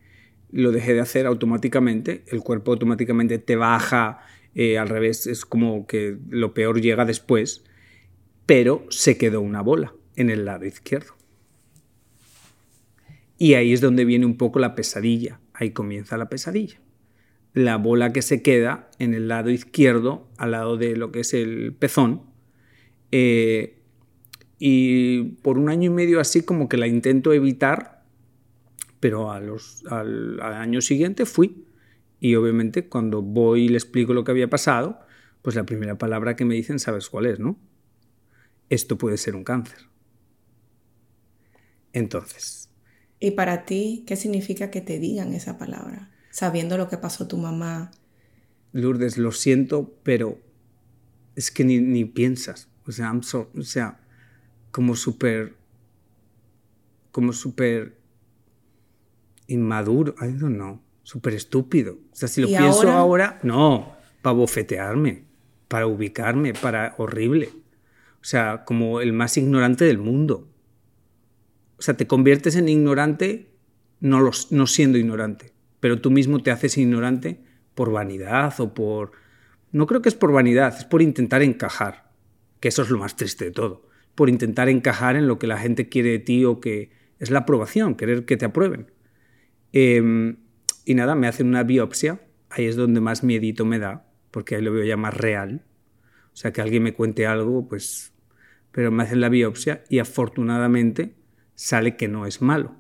lo 0.51 0.71
dejé 0.71 0.93
de 0.93 1.01
hacer 1.01 1.25
automáticamente. 1.25 2.23
El 2.27 2.41
cuerpo 2.41 2.71
automáticamente 2.71 3.39
te 3.39 3.55
baja. 3.55 4.19
Eh, 4.55 4.77
al 4.77 4.89
revés, 4.89 5.27
es 5.27 5.45
como 5.45 5.85
que 5.87 6.17
lo 6.29 6.53
peor 6.53 6.81
llega 6.81 7.05
después. 7.05 7.63
Pero 8.45 8.85
se 8.89 9.17
quedó 9.17 9.41
una 9.41 9.61
bola 9.61 9.93
en 10.15 10.29
el 10.29 10.45
lado 10.45 10.65
izquierdo. 10.65 11.13
Y 13.37 13.53
ahí 13.53 13.73
es 13.73 13.81
donde 13.81 14.05
viene 14.05 14.25
un 14.25 14.37
poco 14.37 14.59
la 14.59 14.75
pesadilla. 14.75 15.39
Ahí 15.53 15.71
comienza 15.71 16.17
la 16.17 16.29
pesadilla 16.29 16.79
la 17.53 17.77
bola 17.77 18.13
que 18.13 18.21
se 18.21 18.41
queda 18.41 18.89
en 18.99 19.13
el 19.13 19.27
lado 19.27 19.49
izquierdo, 19.49 20.27
al 20.37 20.51
lado 20.51 20.77
de 20.77 20.95
lo 20.95 21.11
que 21.11 21.21
es 21.21 21.33
el 21.33 21.73
pezón. 21.73 22.21
Eh, 23.11 23.77
y 24.59 25.23
por 25.41 25.57
un 25.57 25.69
año 25.69 25.91
y 25.91 25.93
medio 25.93 26.19
así 26.19 26.41
como 26.41 26.69
que 26.69 26.77
la 26.77 26.87
intento 26.87 27.33
evitar, 27.33 27.98
pero 28.99 29.31
a 29.31 29.39
los, 29.39 29.83
al, 29.87 30.41
año 30.41 30.81
siguiente 30.81 31.25
fui. 31.25 31.65
Y 32.19 32.35
obviamente 32.35 32.89
cuando 32.89 33.21
voy 33.21 33.65
y 33.65 33.69
le 33.69 33.77
explico 33.77 34.13
lo 34.13 34.23
que 34.23 34.31
había 34.31 34.49
pasado, 34.49 34.99
pues 35.41 35.55
la 35.55 35.65
primera 35.65 35.97
palabra 35.97 36.35
que 36.35 36.45
me 36.45 36.55
dicen, 36.55 36.79
sabes 36.79 37.09
cuál 37.09 37.25
es, 37.25 37.39
¿no? 37.39 37.57
Esto 38.69 38.97
puede 38.97 39.17
ser 39.17 39.35
un 39.35 39.43
cáncer. 39.43 39.79
Entonces. 41.93 42.69
¿Y 43.19 43.31
para 43.31 43.65
ti 43.65 44.03
qué 44.05 44.15
significa 44.15 44.69
que 44.69 44.81
te 44.81 44.99
digan 44.99 45.33
esa 45.33 45.57
palabra? 45.57 46.11
sabiendo 46.29 46.77
lo 46.77 46.89
que 46.89 46.97
pasó 46.97 47.27
tu 47.27 47.37
mamá. 47.37 47.91
Lourdes, 48.71 49.17
lo 49.17 49.31
siento, 49.31 49.93
pero 50.03 50.39
es 51.35 51.51
que 51.51 51.63
ni, 51.63 52.05
piensas. 52.05 52.69
O 52.85 52.91
sea, 52.91 53.11
o 53.13 53.61
sea, 53.61 53.99
como 54.71 54.95
súper, 54.95 55.55
como 57.11 57.33
súper 57.33 57.98
inmaduro, 59.49 60.15
I 60.21 60.31
don't 60.31 60.55
know, 60.55 60.81
súper 61.03 61.33
estúpido. 61.33 61.97
O 62.11 62.15
sea, 62.15 62.27
si 62.27 62.41
lo 62.41 62.47
pienso 62.47 62.89
ahora, 62.89 63.39
no, 63.43 63.95
para 64.21 64.33
bofetearme, 64.33 65.23
para 65.67 65.87
ubicarme, 65.87 66.53
para 66.53 66.95
horrible. 66.97 67.49
O 68.21 68.25
sea, 68.25 68.63
como 68.65 69.01
el 69.01 69.13
más 69.13 69.37
ignorante 69.37 69.85
del 69.85 69.97
mundo. 69.97 70.47
O 71.77 71.81
sea, 71.81 71.95
te 71.95 72.07
conviertes 72.07 72.55
en 72.55 72.69
ignorante 72.69 73.51
no, 73.99 74.21
los, 74.21 74.51
no 74.51 74.67
siendo 74.67 74.97
ignorante 74.97 75.53
pero 75.79 76.01
tú 76.01 76.11
mismo 76.11 76.41
te 76.41 76.51
haces 76.51 76.77
ignorante 76.77 77.39
por 77.75 77.91
vanidad 77.91 78.59
o 78.59 78.73
por... 78.73 79.11
No 79.71 79.87
creo 79.87 80.01
que 80.01 80.09
es 80.09 80.15
por 80.15 80.31
vanidad, 80.31 80.75
es 80.77 80.85
por 80.85 81.01
intentar 81.01 81.41
encajar, 81.41 82.11
que 82.59 82.69
eso 82.69 82.81
es 82.81 82.89
lo 82.89 82.97
más 82.97 83.15
triste 83.15 83.45
de 83.45 83.51
todo, 83.51 83.87
por 84.15 84.29
intentar 84.29 84.67
encajar 84.67 85.15
en 85.15 85.27
lo 85.27 85.39
que 85.39 85.47
la 85.47 85.57
gente 85.57 85.89
quiere 85.89 86.09
de 86.09 86.19
ti 86.19 86.43
o 86.43 86.59
que 86.59 86.91
es 87.19 87.29
la 87.29 87.39
aprobación, 87.39 87.95
querer 87.95 88.25
que 88.25 88.37
te 88.37 88.45
aprueben. 88.45 88.91
Em, 89.73 90.37
y 90.85 90.95
nada, 90.95 91.15
me 91.15 91.27
hacen 91.27 91.47
una 91.47 91.63
biopsia, 91.63 92.21
ahí 92.49 92.65
es 92.65 92.75
donde 92.75 93.01
más 93.01 93.23
miedito 93.23 93.65
me 93.65 93.79
da, 93.79 94.05
porque 94.31 94.55
ahí 94.55 94.61
lo 94.61 94.73
veo 94.73 94.83
ya 94.83 94.97
más 94.97 95.15
real. 95.15 95.65
O 96.33 96.35
sea, 96.35 96.51
que 96.51 96.61
alguien 96.61 96.83
me 96.83 96.93
cuente 96.93 97.27
algo, 97.27 97.67
pues... 97.67 98.13
Pero 98.71 98.91
me 98.91 99.03
hacen 99.03 99.19
la 99.19 99.29
biopsia 99.29 99.83
y 99.89 99.97
afortunadamente 99.97 101.15
sale 101.55 101.97
que 101.97 102.07
no 102.07 102.27
es 102.27 102.41
malo. 102.41 102.75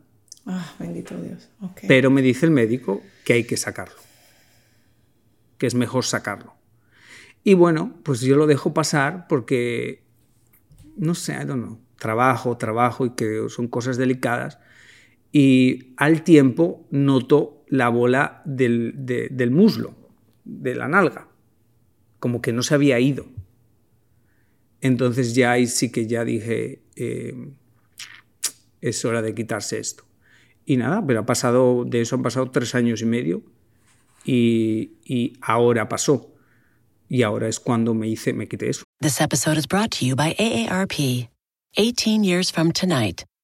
Ah, 0.45 0.75
bendito 0.79 1.19
Dios. 1.19 1.49
Pero 1.87 2.09
me 2.09 2.21
dice 2.21 2.45
el 2.45 2.51
médico 2.51 3.01
que 3.25 3.33
hay 3.33 3.43
que 3.43 3.57
sacarlo, 3.57 3.95
que 5.57 5.67
es 5.67 5.75
mejor 5.75 6.05
sacarlo. 6.05 6.55
Y 7.43 7.55
bueno, 7.55 7.99
pues 8.03 8.21
yo 8.21 8.37
lo 8.37 8.47
dejo 8.47 8.73
pasar 8.73 9.27
porque, 9.27 10.03
no 10.95 11.15
sé, 11.15 11.33
I 11.33 11.45
don't 11.45 11.63
know, 11.63 11.79
trabajo, 11.97 12.57
trabajo 12.57 13.05
y 13.05 13.11
que 13.11 13.45
son 13.49 13.67
cosas 13.67 13.97
delicadas. 13.97 14.59
Y 15.31 15.93
al 15.97 16.23
tiempo 16.23 16.87
noto 16.91 17.63
la 17.67 17.89
bola 17.89 18.41
del, 18.45 18.93
del 18.95 19.51
muslo, 19.51 19.95
de 20.43 20.75
la 20.75 20.87
nalga, 20.87 21.27
como 22.19 22.41
que 22.41 22.51
no 22.51 22.63
se 22.63 22.73
había 22.73 22.99
ido. 22.99 23.25
Entonces 24.81 25.35
ya 25.35 25.51
ahí 25.51 25.67
sí 25.67 25.91
que 25.91 26.07
ya 26.07 26.23
dije, 26.23 26.81
eh, 26.95 27.51
es 28.81 29.05
hora 29.05 29.21
de 29.21 29.35
quitarse 29.35 29.79
esto. 29.79 30.03
Y 30.65 30.77
nada, 30.77 31.03
pero 31.05 31.21
ha 31.21 31.25
pasado, 31.25 31.83
de 31.85 32.01
eso 32.01 32.15
han 32.15 32.23
pasado 32.23 32.49
tres 32.51 32.75
años 32.75 33.01
y 33.01 33.05
medio 33.05 33.43
y, 34.23 34.93
y 35.03 35.33
ahora 35.41 35.89
pasó. 35.89 36.33
Y 37.07 37.23
ahora 37.23 37.47
es 37.47 37.59
cuando 37.59 37.93
me 37.93 38.07
hice, 38.07 38.33
me 38.33 38.47
quité 38.47 38.69
eso. 38.69 38.83
This 39.01 39.19
episode 39.19 39.57
is 39.57 39.67
brought 39.67 39.89
to 39.97 40.05
you 40.05 40.15
by 40.15 40.35
AARP. 40.37 41.27
18 41.75 42.23
years 42.23 42.51
from 42.51 42.71
tonight, 42.71 43.23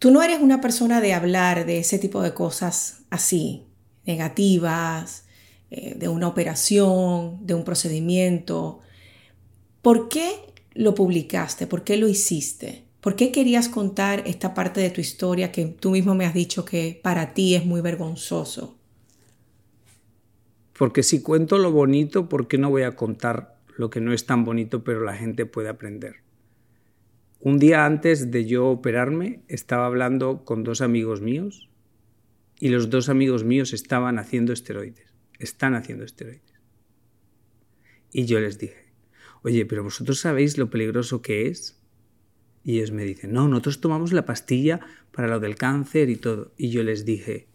Tú 0.00 0.10
no 0.10 0.20
eres 0.20 0.40
una 0.40 0.60
persona 0.60 1.00
de 1.00 1.14
hablar 1.14 1.64
de 1.64 1.78
ese 1.78 2.00
tipo 2.00 2.22
de 2.22 2.34
cosas 2.34 3.02
así, 3.10 3.66
negativas, 4.04 5.26
eh, 5.70 5.94
de 5.96 6.08
una 6.08 6.26
operación, 6.26 7.38
de 7.46 7.54
un 7.54 7.62
procedimiento 7.62 8.80
¿Por 9.82 10.08
qué 10.08 10.32
lo 10.74 10.94
publicaste? 10.94 11.66
¿Por 11.66 11.84
qué 11.84 11.96
lo 11.96 12.06
hiciste? 12.06 12.84
¿Por 13.00 13.16
qué 13.16 13.32
querías 13.32 13.68
contar 13.68 14.22
esta 14.26 14.52
parte 14.52 14.80
de 14.80 14.90
tu 14.90 15.00
historia 15.00 15.52
que 15.52 15.64
tú 15.64 15.92
mismo 15.92 16.14
me 16.14 16.26
has 16.26 16.34
dicho 16.34 16.66
que 16.66 17.00
para 17.02 17.32
ti 17.32 17.54
es 17.54 17.64
muy 17.64 17.80
vergonzoso? 17.80 18.76
Porque 20.78 21.02
si 21.02 21.22
cuento 21.22 21.58
lo 21.58 21.72
bonito, 21.72 22.28
¿por 22.28 22.46
qué 22.46 22.58
no 22.58 22.68
voy 22.68 22.82
a 22.82 22.94
contar 22.94 23.58
lo 23.76 23.88
que 23.88 24.00
no 24.00 24.12
es 24.12 24.26
tan 24.26 24.44
bonito 24.44 24.84
pero 24.84 25.02
la 25.02 25.16
gente 25.16 25.46
puede 25.46 25.70
aprender? 25.70 26.16
Un 27.42 27.58
día 27.58 27.86
antes 27.86 28.30
de 28.30 28.44
yo 28.44 28.66
operarme 28.66 29.42
estaba 29.48 29.86
hablando 29.86 30.44
con 30.44 30.62
dos 30.62 30.82
amigos 30.82 31.22
míos 31.22 31.70
y 32.58 32.68
los 32.68 32.90
dos 32.90 33.08
amigos 33.08 33.44
míos 33.44 33.72
estaban 33.72 34.18
haciendo 34.18 34.52
esteroides, 34.52 35.14
están 35.38 35.74
haciendo 35.74 36.04
esteroides. 36.04 36.60
Y 38.12 38.26
yo 38.26 38.40
les 38.40 38.58
dije, 38.58 38.92
oye, 39.42 39.64
pero 39.64 39.82
vosotros 39.82 40.20
sabéis 40.20 40.58
lo 40.58 40.68
peligroso 40.68 41.22
que 41.22 41.46
es. 41.46 41.80
Y 42.62 42.76
ellos 42.76 42.90
me 42.90 43.04
dicen, 43.04 43.32
no, 43.32 43.48
nosotros 43.48 43.80
tomamos 43.80 44.12
la 44.12 44.26
pastilla 44.26 44.80
para 45.10 45.26
lo 45.26 45.40
del 45.40 45.56
cáncer 45.56 46.10
y 46.10 46.16
todo. 46.16 46.52
Y 46.58 46.68
yo 46.68 46.82
les 46.82 47.06
dije, 47.06 47.48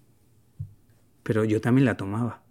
pero 1.22 1.44
yo 1.44 1.62
también 1.62 1.86
la 1.86 1.96
tomaba. 1.96 2.44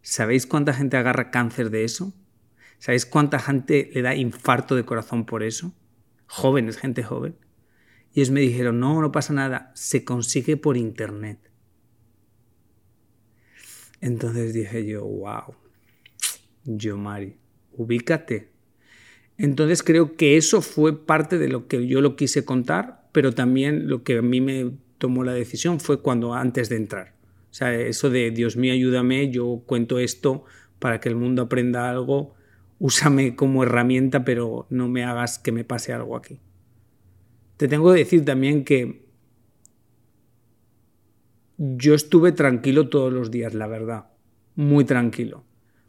¿Sabéis 0.00 0.46
cuánta 0.46 0.72
gente 0.72 0.96
agarra 0.96 1.30
cáncer 1.30 1.68
de 1.68 1.84
eso? 1.84 2.14
¿Sabéis 2.80 3.04
cuánta 3.04 3.38
gente 3.38 3.90
le 3.92 4.00
da 4.00 4.14
infarto 4.16 4.74
de 4.74 4.84
corazón 4.84 5.26
por 5.26 5.42
eso? 5.42 5.72
Jóvenes, 6.26 6.78
gente 6.78 7.02
joven. 7.02 7.36
Y 8.14 8.20
ellos 8.20 8.30
me 8.30 8.40
dijeron, 8.40 8.80
no, 8.80 9.00
no 9.02 9.12
pasa 9.12 9.34
nada, 9.34 9.70
se 9.74 10.02
consigue 10.02 10.56
por 10.56 10.78
internet. 10.78 11.38
Entonces 14.00 14.54
dije 14.54 14.86
yo, 14.86 15.04
wow, 15.04 15.54
yo 16.64 16.96
Mari, 16.96 17.36
ubícate. 17.72 18.50
Entonces 19.36 19.82
creo 19.82 20.16
que 20.16 20.38
eso 20.38 20.62
fue 20.62 21.04
parte 21.04 21.36
de 21.36 21.48
lo 21.48 21.68
que 21.68 21.86
yo 21.86 22.00
lo 22.00 22.16
quise 22.16 22.46
contar, 22.46 23.08
pero 23.12 23.34
también 23.34 23.88
lo 23.88 24.04
que 24.04 24.16
a 24.16 24.22
mí 24.22 24.40
me 24.40 24.72
tomó 24.96 25.22
la 25.22 25.34
decisión 25.34 25.80
fue 25.80 26.00
cuando 26.00 26.32
antes 26.32 26.70
de 26.70 26.76
entrar. 26.76 27.14
O 27.50 27.54
sea, 27.54 27.74
eso 27.74 28.08
de 28.08 28.30
Dios 28.30 28.56
mío, 28.56 28.72
ayúdame, 28.72 29.30
yo 29.30 29.64
cuento 29.66 29.98
esto 29.98 30.44
para 30.78 30.98
que 30.98 31.10
el 31.10 31.16
mundo 31.16 31.42
aprenda 31.42 31.90
algo, 31.90 32.34
úsame 32.80 33.36
como 33.36 33.62
herramienta, 33.62 34.24
pero 34.24 34.66
no 34.70 34.88
me 34.88 35.04
hagas 35.04 35.38
que 35.38 35.52
me 35.52 35.64
pase 35.64 35.92
algo 35.92 36.16
aquí. 36.16 36.40
Te 37.58 37.68
tengo 37.68 37.92
que 37.92 37.98
decir 37.98 38.24
también 38.24 38.64
que 38.64 39.04
yo 41.58 41.94
estuve 41.94 42.32
tranquilo 42.32 42.88
todos 42.88 43.12
los 43.12 43.30
días, 43.30 43.52
la 43.52 43.66
verdad, 43.66 44.06
muy 44.56 44.84
tranquilo. 44.84 45.44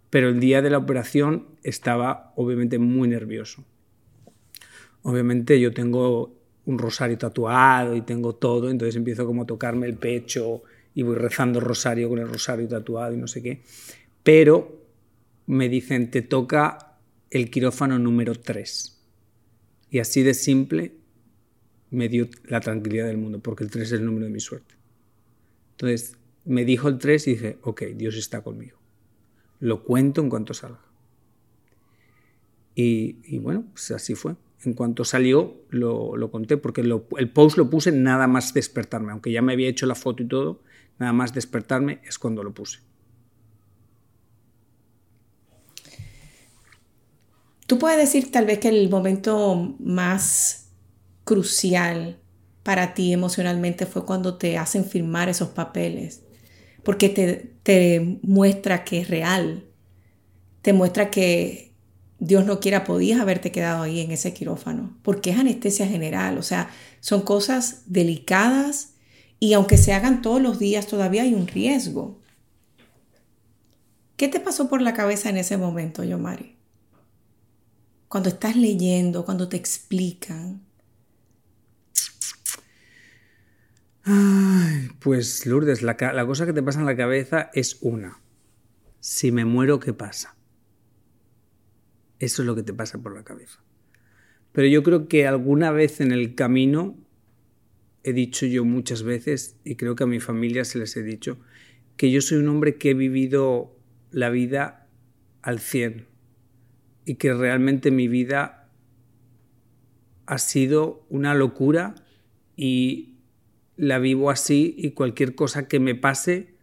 Pero 0.09 0.27
el 0.27 0.41
día 0.41 0.61
de 0.61 0.69
la 0.69 0.77
operación 0.77 1.47
estaba 1.63 2.33
obviamente 2.35 2.77
muy 2.77 3.07
nervioso. 3.07 3.63
Obviamente 5.03 5.61
yo 5.61 5.73
tengo 5.73 6.35
un 6.65 6.77
rosario 6.77 7.17
tatuado 7.17 7.95
y 7.95 8.01
tengo 8.01 8.35
todo, 8.35 8.69
entonces 8.69 8.97
empiezo 8.97 9.25
como 9.25 9.43
a 9.43 9.45
tocarme 9.45 9.87
el 9.87 9.95
pecho 9.95 10.63
y 10.93 11.03
voy 11.03 11.15
rezando 11.15 11.61
rosario 11.61 12.09
con 12.09 12.19
el 12.19 12.27
rosario 12.27 12.67
tatuado 12.67 13.13
y 13.13 13.17
no 13.17 13.27
sé 13.27 13.41
qué. 13.41 13.61
Pero 14.23 14.80
me 15.51 15.67
dicen, 15.67 16.09
te 16.09 16.21
toca 16.21 16.95
el 17.29 17.51
quirófano 17.51 17.99
número 17.99 18.35
3. 18.35 19.03
Y 19.89 19.99
así 19.99 20.23
de 20.23 20.33
simple 20.33 20.95
me 21.89 22.07
dio 22.07 22.29
la 22.45 22.61
tranquilidad 22.61 23.07
del 23.07 23.17
mundo, 23.17 23.39
porque 23.39 23.65
el 23.65 23.69
3 23.69 23.87
es 23.87 23.91
el 23.99 24.05
número 24.05 24.27
de 24.27 24.31
mi 24.31 24.39
suerte. 24.39 24.75
Entonces 25.71 26.15
me 26.45 26.63
dijo 26.63 26.87
el 26.87 26.99
3 26.99 27.27
y 27.27 27.31
dije, 27.31 27.57
ok, 27.63 27.81
Dios 27.97 28.15
está 28.15 28.39
conmigo. 28.39 28.79
Lo 29.59 29.83
cuento 29.83 30.21
en 30.21 30.29
cuanto 30.29 30.53
salga. 30.53 30.79
Y, 32.73 33.37
bueno, 33.39 33.65
pues 33.73 33.91
así 33.91 34.15
fue. 34.15 34.37
En 34.63 34.73
cuanto 34.73 35.03
salió, 35.03 35.65
lo, 35.69 36.31
conté, 36.31 36.55
porque 36.55 36.79
el 36.79 37.29
post 37.29 37.57
lo 37.57 37.69
puse 37.69 37.91
nada 37.91 38.25
más 38.25 38.53
despertarme, 38.53 39.11
aunque 39.11 39.33
ya 39.33 39.41
me 39.41 39.51
había 39.51 39.67
hecho 39.67 39.85
la 39.85 39.95
foto 39.95 40.23
y 40.23 40.27
todo, 40.27 40.63
nada 40.97 41.11
más 41.11 41.33
despertarme 41.33 41.99
es 42.05 42.17
cuando 42.17 42.41
lo 42.41 42.53
puse. 42.53 42.79
Tú 47.71 47.79
puedes 47.79 47.97
decir 47.97 48.33
tal 48.33 48.45
vez 48.45 48.59
que 48.59 48.67
el 48.67 48.89
momento 48.89 49.77
más 49.79 50.71
crucial 51.23 52.19
para 52.63 52.93
ti 52.93 53.13
emocionalmente 53.13 53.85
fue 53.85 54.05
cuando 54.05 54.37
te 54.37 54.57
hacen 54.57 54.83
firmar 54.83 55.29
esos 55.29 55.51
papeles, 55.51 56.21
porque 56.83 57.07
te, 57.07 57.53
te 57.63 58.19
muestra 58.23 58.83
que 58.83 58.99
es 58.99 59.09
real, 59.09 59.63
te 60.61 60.73
muestra 60.73 61.09
que 61.11 61.71
Dios 62.19 62.45
no 62.45 62.59
quiera 62.59 62.83
podías 62.83 63.21
haberte 63.21 63.53
quedado 63.53 63.83
ahí 63.83 64.01
en 64.01 64.11
ese 64.11 64.33
quirófano, 64.33 64.97
porque 65.01 65.29
es 65.29 65.39
anestesia 65.39 65.87
general, 65.87 66.37
o 66.37 66.43
sea, 66.43 66.69
son 66.99 67.21
cosas 67.21 67.83
delicadas 67.85 68.95
y 69.39 69.53
aunque 69.53 69.77
se 69.77 69.93
hagan 69.93 70.21
todos 70.21 70.41
los 70.41 70.59
días 70.59 70.87
todavía 70.87 71.23
hay 71.23 71.33
un 71.33 71.47
riesgo. 71.47 72.19
¿Qué 74.17 74.27
te 74.27 74.41
pasó 74.41 74.67
por 74.67 74.81
la 74.81 74.93
cabeza 74.93 75.29
en 75.29 75.37
ese 75.37 75.55
momento, 75.55 76.03
Yomari? 76.03 76.50
Cuando 78.11 78.27
estás 78.27 78.57
leyendo, 78.57 79.23
cuando 79.23 79.47
te 79.47 79.55
explican, 79.55 80.59
pues 84.99 85.45
Lourdes, 85.45 85.81
la, 85.81 85.95
cosa 86.25 86.45
que 86.45 86.51
te 86.51 86.61
pasa 86.61 86.81
en 86.81 86.87
la 86.87 86.97
cabeza 86.97 87.49
es 87.53 87.77
una. 87.79 88.19
Si 88.99 89.31
me 89.31 89.45
muero, 89.45 89.79
¿qué 89.79 89.93
pasa? 89.93 90.35
Eso 92.19 92.41
es 92.41 92.45
lo 92.45 92.53
que 92.53 92.63
te 92.63 92.73
pasa 92.73 93.01
por 93.01 93.15
la 93.15 93.23
cabeza. 93.23 93.63
Pero 94.51 94.67
yo 94.67 94.83
creo 94.83 95.07
que 95.07 95.25
alguna 95.25 95.71
vez 95.71 96.01
en 96.01 96.11
el 96.11 96.35
camino 96.35 96.97
he 98.03 98.11
dicho 98.11 98.45
yo 98.45 98.65
muchas 98.65 99.03
veces, 99.03 99.55
y 99.63 99.77
creo 99.77 99.95
que 99.95 100.03
a 100.03 100.07
mi 100.07 100.19
familia 100.19 100.65
se 100.65 100.79
les 100.79 100.97
he 100.97 101.01
dicho, 101.01 101.39
que 101.95 102.11
yo 102.11 102.19
soy 102.19 102.39
un 102.39 102.49
hombre 102.49 102.75
que 102.75 102.89
he 102.89 102.93
vivido 102.93 103.73
la 104.11 104.29
vida 104.29 104.89
al 105.43 105.61
100 105.61 106.10
y 107.05 107.15
que 107.15 107.33
realmente 107.33 107.91
mi 107.91 108.07
vida 108.07 108.69
ha 110.25 110.37
sido 110.37 111.05
una 111.09 111.33
locura 111.33 111.95
y 112.55 113.15
la 113.75 113.99
vivo 113.99 114.29
así 114.29 114.75
y 114.77 114.91
cualquier 114.91 115.35
cosa 115.35 115.67
que 115.67 115.79
me 115.79 115.95
pase, 115.95 116.55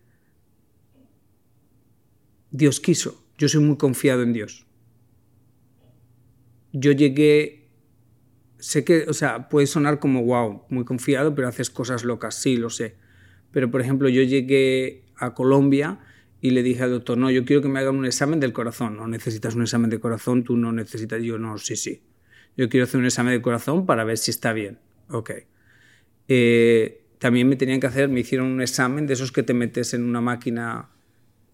Dios 2.51 2.81
quiso. 2.81 3.24
Yo 3.37 3.48
soy 3.48 3.62
muy 3.62 3.77
confiado 3.77 4.22
en 4.22 4.33
Dios. 4.33 4.66
Yo 6.72 6.92
llegué, 6.92 7.68
sé 8.59 8.85
que, 8.85 9.07
o 9.09 9.12
sea, 9.12 9.48
puede 9.48 9.66
sonar 9.66 9.98
como, 9.98 10.24
wow, 10.24 10.62
muy 10.68 10.85
confiado, 10.85 11.35
pero 11.35 11.48
haces 11.48 11.70
cosas 11.70 12.05
locas, 12.05 12.35
sí, 12.35 12.57
lo 12.57 12.70
sé. 12.70 12.96
Pero, 13.51 13.70
por 13.70 13.81
ejemplo, 13.81 14.09
yo 14.09 14.22
llegué 14.22 15.05
a 15.16 15.35
Colombia 15.35 15.98
y 16.40 16.51
le 16.51 16.62
dije 16.62 16.85
al 16.85 16.90
doctor, 16.90 17.18
no, 17.18 17.31
yo 17.31 17.44
quiero 17.44 17.62
que 17.62 17.68
me 17.68 17.81
hagan 17.81 17.96
un 17.96 18.07
examen 18.07 18.38
del 18.38 18.53
corazón. 18.53 18.96
No 18.96 19.09
necesitas 19.09 19.55
un 19.57 19.62
examen 19.62 19.90
de 19.90 19.98
corazón, 19.98 20.44
tú 20.44 20.57
no 20.57 20.72
necesitas, 20.72 21.22
yo 21.22 21.38
no, 21.38 21.59
sí, 21.59 21.74
sí. 21.74 22.03
Yo 22.57 22.68
quiero 22.68 22.85
hacer 22.85 23.01
un 23.01 23.07
examen 23.07 23.33
de 23.33 23.42
corazón 23.42 23.87
para 23.87 24.05
ver 24.05 24.18
si 24.18 24.31
está 24.31 24.53
bien. 24.53 24.79
Ok. 25.11 25.31
Eh, 26.29 27.03
también 27.18 27.48
me 27.48 27.57
tenían 27.57 27.81
que 27.81 27.88
hacer, 27.88 28.09
me 28.09 28.20
hicieron 28.20 28.46
un 28.48 28.62
examen 28.62 29.07
de 29.07 29.14
esos 29.14 29.33
que 29.33 29.42
te 29.42 29.53
metes 29.53 29.94
en 29.94 30.05
una 30.05 30.20
máquina, 30.20 30.90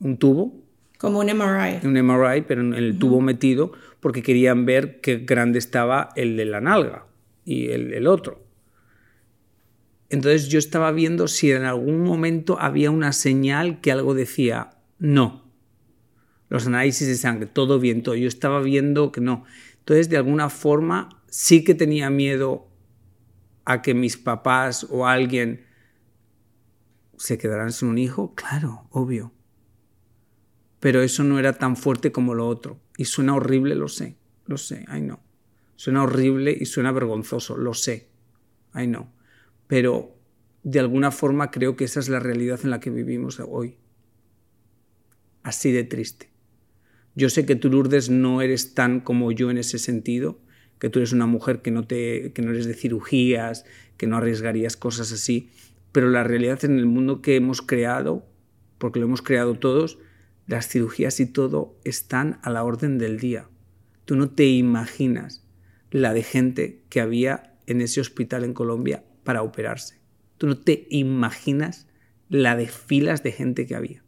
un 0.01 0.19
tubo. 0.19 0.63
Como 0.99 1.21
un 1.21 1.27
MRI. 1.27 1.87
Un 1.87 1.95
MRI, 1.95 2.43
pero 2.43 2.61
en 2.61 2.75
el 2.75 2.99
tubo 2.99 3.23
metido, 3.23 3.73
porque 4.01 4.23
querían 4.23 4.67
ver 4.67 5.01
qué 5.01 5.17
grande 5.17 5.59
estaba 5.59 6.11
el 6.15 6.37
de 6.37 6.45
la 6.45 6.61
nalga 6.61 7.07
y 7.45 7.69
el, 7.69 7.95
el 7.95 8.07
otro. 8.07 8.45
Entonces 10.11 10.49
yo 10.49 10.59
estaba 10.59 10.93
viendo 10.93 11.27
si 11.27 11.51
en 11.51 11.65
algún 11.65 12.03
momento 12.03 12.59
había 12.61 12.91
una 12.91 13.13
señal 13.13 13.81
que 13.81 13.91
algo 13.91 14.15
decía 14.15 14.74
no. 14.99 15.45
Los 16.49 16.67
análisis 16.67 17.09
de 17.09 17.17
sangre, 17.17 17.47
todo 17.47 17.79
bien, 17.79 18.03
todo. 18.03 18.15
Yo 18.15 18.29
estaba 18.29 18.61
viendo 18.61 19.13
que 19.13 19.21
no. 19.21 19.45
Entonces, 19.79 20.09
de 20.09 20.17
alguna 20.17 20.51
forma, 20.51 21.23
sí 21.29 21.65
que 21.65 21.75
tenía 21.75 22.11
miedo 22.11 22.69
a 23.65 23.83
que 23.83 23.95
mis 23.95 24.17
papás 24.17 24.87
o 24.91 25.07
alguien 25.07 25.67
se 27.17 27.39
quedaran 27.39 27.73
sin 27.73 27.89
un 27.89 27.99
hijo? 27.99 28.35
Claro, 28.35 28.87
obvio. 28.91 29.33
Pero 30.81 31.03
eso 31.03 31.25
no 31.25 31.39
era 31.39 31.55
tan 31.55 31.77
fuerte 31.77 32.13
como 32.13 32.35
lo 32.35 32.47
otro. 32.47 32.81
Y 32.97 33.07
suena 33.07 33.35
horrible, 33.35 33.75
lo 33.75 33.89
sé, 33.89 34.17
lo 34.47 34.59
sé, 34.59 34.85
ay 34.89 35.03
no. 35.03 35.21
Suena 35.77 36.03
horrible 36.03 36.57
y 36.59 36.67
suena 36.67 36.93
vergonzoso, 36.93 37.57
lo 37.57 37.75
sé, 37.75 38.11
ay 38.73 38.87
no. 38.87 39.13
Pero 39.67 40.17
de 40.63 40.81
alguna 40.81 41.11
forma 41.11 41.51
creo 41.51 41.77
que 41.77 41.85
esa 41.85 42.01
es 42.01 42.09
la 42.09 42.21
realidad 42.21 42.61
en 42.63 42.71
la 42.71 42.81
que 42.81 42.91
vivimos 42.91 43.41
hoy. 43.41 43.79
Así 45.45 45.71
de 45.71 45.85
triste. 45.85 46.31
Yo 47.15 47.31
sé 47.31 47.47
que 47.47 47.55
tú, 47.55 47.71
Lourdes, 47.71 48.11
no 48.11 48.43
eres 48.43 48.75
tan 48.75 48.99
como 48.99 49.31
yo 49.31 49.51
en 49.51 49.59
ese 49.59 49.79
sentido, 49.79 50.41
que 50.81 50.91
tú 50.91 50.99
eres 50.99 51.13
una 51.13 51.27
mujer 51.27 51.63
que 51.63 51.71
no, 51.71 51.87
te, 51.87 52.33
que 52.33 52.43
no 52.43 52.51
eres 52.51 52.67
de 52.67 52.75
cirugías, 52.75 53.65
que 53.97 54.07
no 54.07 54.17
arriesgarías 54.17 54.77
cosas 54.77 55.13
así, 55.13 55.51
pero 55.93 56.11
la 56.11 56.25
realidad 56.25 56.65
en 56.65 56.79
el 56.79 56.87
mundo 56.87 57.23
que 57.23 57.37
hemos 57.37 57.63
creado, 57.63 58.27
porque 58.79 58.99
lo 58.99 59.07
hemos 59.07 59.23
creado 59.23 59.55
todos, 59.55 59.99
las 60.47 60.69
cirugías 60.69 61.21
y 61.21 61.27
todo 61.27 61.79
están 61.85 62.41
a 62.43 62.51
la 62.51 62.65
orden 62.65 62.99
del 62.99 63.21
día. 63.21 63.49
Tú 64.05 64.17
no 64.17 64.31
te 64.31 64.47
imaginas 64.47 65.47
la 65.91 66.13
de 66.13 66.23
gente 66.23 66.83
que 66.89 67.01
había 67.01 67.55
en 67.67 67.81
ese 67.81 68.01
hospital 68.01 68.45
en 68.45 68.55
Colombia 68.55 69.05
para 69.23 69.43
operarse. 69.43 70.01
Tú 70.39 70.47
no 70.47 70.59
te 70.59 70.87
imaginas 70.91 71.87
la 72.29 72.57
de 72.57 72.67
filas 72.67 73.23
de 73.23 73.33
gente 73.33 73.67
que 73.67 73.75
había. 73.75 74.04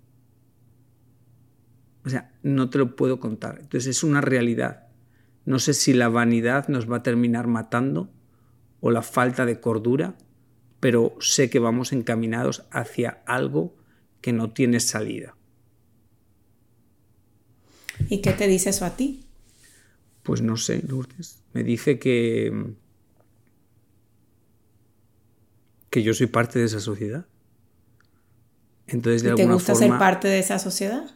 O 2.06 2.08
sea, 2.08 2.32
no 2.44 2.70
te 2.70 2.78
lo 2.78 2.94
puedo 2.94 3.18
contar. 3.18 3.58
Entonces 3.60 3.96
es 3.96 4.04
una 4.04 4.20
realidad. 4.20 4.86
No 5.44 5.58
sé 5.58 5.74
si 5.74 5.92
la 5.92 6.08
vanidad 6.08 6.68
nos 6.68 6.90
va 6.90 6.98
a 6.98 7.02
terminar 7.02 7.48
matando 7.48 8.12
o 8.80 8.92
la 8.92 9.02
falta 9.02 9.44
de 9.44 9.58
cordura, 9.58 10.16
pero 10.78 11.16
sé 11.18 11.50
que 11.50 11.58
vamos 11.58 11.92
encaminados 11.92 12.64
hacia 12.70 13.22
algo 13.26 13.74
que 14.20 14.32
no 14.32 14.52
tiene 14.52 14.78
salida. 14.78 15.36
¿Y 18.08 18.18
qué 18.18 18.32
te 18.32 18.46
dice 18.46 18.70
eso 18.70 18.84
a 18.84 18.96
ti? 18.96 19.24
Pues 20.22 20.42
no 20.42 20.56
sé, 20.56 20.84
Lourdes. 20.86 21.42
Me 21.54 21.64
dice 21.64 21.98
que 21.98 22.52
que 25.90 26.04
yo 26.04 26.14
soy 26.14 26.28
parte 26.28 26.60
de 26.60 26.66
esa 26.66 26.78
sociedad. 26.78 27.26
Entonces, 28.86 29.24
de 29.24 29.34
¿Te 29.34 29.46
gusta 29.46 29.74
ser 29.74 29.90
parte 29.98 30.28
de 30.28 30.38
esa 30.38 30.60
sociedad? 30.60 31.15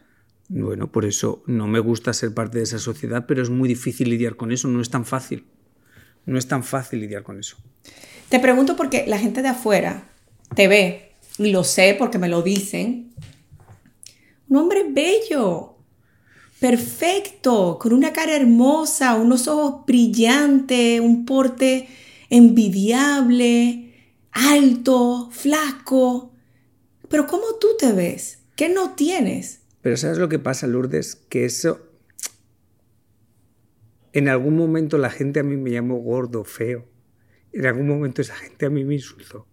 Bueno, 0.53 0.91
por 0.91 1.05
eso 1.05 1.43
no 1.47 1.65
me 1.65 1.79
gusta 1.79 2.11
ser 2.11 2.33
parte 2.33 2.57
de 2.57 2.65
esa 2.65 2.77
sociedad, 2.77 3.25
pero 3.25 3.41
es 3.41 3.49
muy 3.49 3.69
difícil 3.69 4.09
lidiar 4.09 4.35
con 4.35 4.51
eso, 4.51 4.67
no 4.67 4.81
es 4.81 4.89
tan 4.89 5.05
fácil. 5.05 5.45
No 6.25 6.37
es 6.37 6.45
tan 6.45 6.65
fácil 6.65 6.99
lidiar 6.99 7.23
con 7.23 7.39
eso. 7.39 7.55
Te 8.27 8.37
pregunto 8.37 8.75
porque 8.75 9.05
la 9.07 9.17
gente 9.17 9.41
de 9.41 9.47
afuera 9.47 10.09
te 10.53 10.67
ve, 10.67 11.13
y 11.37 11.51
lo 11.51 11.63
sé 11.63 11.95
porque 11.97 12.17
me 12.17 12.27
lo 12.27 12.41
dicen. 12.41 13.13
Un 14.49 14.57
hombre 14.57 14.83
bello, 14.89 15.77
perfecto, 16.59 17.79
con 17.79 17.93
una 17.93 18.11
cara 18.11 18.35
hermosa, 18.35 19.15
unos 19.15 19.47
ojos 19.47 19.85
brillantes, 19.85 20.99
un 20.99 21.23
porte 21.23 21.87
envidiable, 22.29 23.93
alto, 24.31 25.29
flaco. 25.31 26.33
Pero 27.07 27.25
¿cómo 27.25 27.55
tú 27.57 27.69
te 27.79 27.93
ves? 27.93 28.39
¿Qué 28.57 28.67
no 28.67 28.95
tienes? 28.95 29.60
Pero 29.81 29.97
¿sabes 29.97 30.17
lo 30.17 30.29
que 30.29 30.39
pasa, 30.39 30.67
Lourdes? 30.67 31.15
Que 31.15 31.45
eso... 31.45 31.87
En 34.13 34.27
algún 34.27 34.57
momento 34.57 34.97
la 34.97 35.09
gente 35.09 35.39
a 35.39 35.43
mí 35.43 35.55
me 35.55 35.71
llamó 35.71 35.97
gordo, 35.97 36.43
feo. 36.43 36.85
En 37.53 37.65
algún 37.65 37.87
momento 37.87 38.21
esa 38.21 38.35
gente 38.35 38.65
a 38.65 38.69
mí 38.69 38.83
me 38.83 38.95
insultó. 38.95 39.47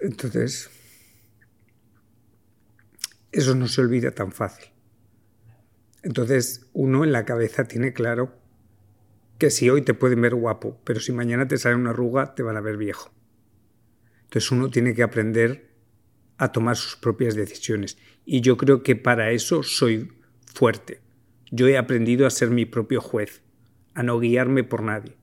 Entonces, 0.00 0.68
eso 3.30 3.54
no 3.54 3.68
se 3.68 3.80
olvida 3.80 4.10
tan 4.10 4.32
fácil. 4.32 4.66
Entonces, 6.02 6.66
uno 6.72 7.04
en 7.04 7.12
la 7.12 7.24
cabeza 7.24 7.64
tiene 7.64 7.92
claro 7.92 8.41
que 9.42 9.50
si 9.50 9.68
hoy 9.68 9.82
te 9.82 9.92
pueden 9.92 10.20
ver 10.20 10.36
guapo, 10.36 10.80
pero 10.84 11.00
si 11.00 11.10
mañana 11.10 11.48
te 11.48 11.58
sale 11.58 11.74
una 11.74 11.90
arruga, 11.90 12.36
te 12.36 12.44
van 12.44 12.56
a 12.56 12.60
ver 12.60 12.76
viejo. 12.76 13.12
Entonces 14.22 14.52
uno 14.52 14.70
tiene 14.70 14.94
que 14.94 15.02
aprender 15.02 15.74
a 16.36 16.52
tomar 16.52 16.76
sus 16.76 16.94
propias 16.94 17.34
decisiones. 17.34 17.98
Y 18.24 18.40
yo 18.40 18.56
creo 18.56 18.84
que 18.84 18.94
para 18.94 19.32
eso 19.32 19.64
soy 19.64 20.12
fuerte. 20.46 21.00
Yo 21.50 21.66
he 21.66 21.76
aprendido 21.76 22.24
a 22.24 22.30
ser 22.30 22.50
mi 22.50 22.66
propio 22.66 23.00
juez, 23.00 23.42
a 23.94 24.04
no 24.04 24.20
guiarme 24.20 24.62
por 24.62 24.84
nadie. 24.84 25.16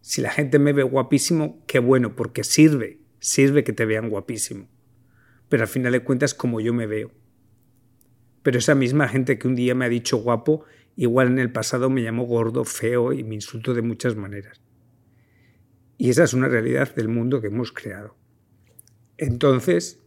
Si 0.00 0.22
la 0.22 0.30
gente 0.30 0.58
me 0.58 0.72
ve 0.72 0.82
guapísimo, 0.82 1.62
qué 1.66 1.78
bueno, 1.78 2.16
porque 2.16 2.42
sirve 2.42 3.00
sirve 3.18 3.64
que 3.64 3.74
te 3.74 3.84
vean 3.84 4.08
guapísimo. 4.08 4.66
Pero 5.50 5.64
al 5.64 5.68
final 5.68 5.92
de 5.92 6.02
cuentas 6.02 6.32
como 6.32 6.62
yo 6.62 6.72
me 6.72 6.86
veo. 6.86 7.10
Pero 8.42 8.58
esa 8.58 8.74
misma 8.74 9.08
gente 9.08 9.38
que 9.38 9.46
un 9.46 9.56
día 9.56 9.74
me 9.74 9.84
ha 9.84 9.90
dicho 9.90 10.16
guapo, 10.16 10.64
igual 10.96 11.28
en 11.28 11.38
el 11.38 11.52
pasado 11.52 11.90
me 11.90 12.02
llamó 12.02 12.24
gordo, 12.24 12.64
feo 12.64 13.12
y 13.12 13.22
me 13.22 13.36
insultó 13.36 13.74
de 13.74 13.82
muchas 13.82 14.16
maneras. 14.16 14.60
Y 15.98 16.10
esa 16.10 16.24
es 16.24 16.34
una 16.34 16.48
realidad 16.48 16.94
del 16.94 17.08
mundo 17.08 17.40
que 17.40 17.46
hemos 17.46 17.72
creado. 17.72 18.16
Entonces, 19.16 20.02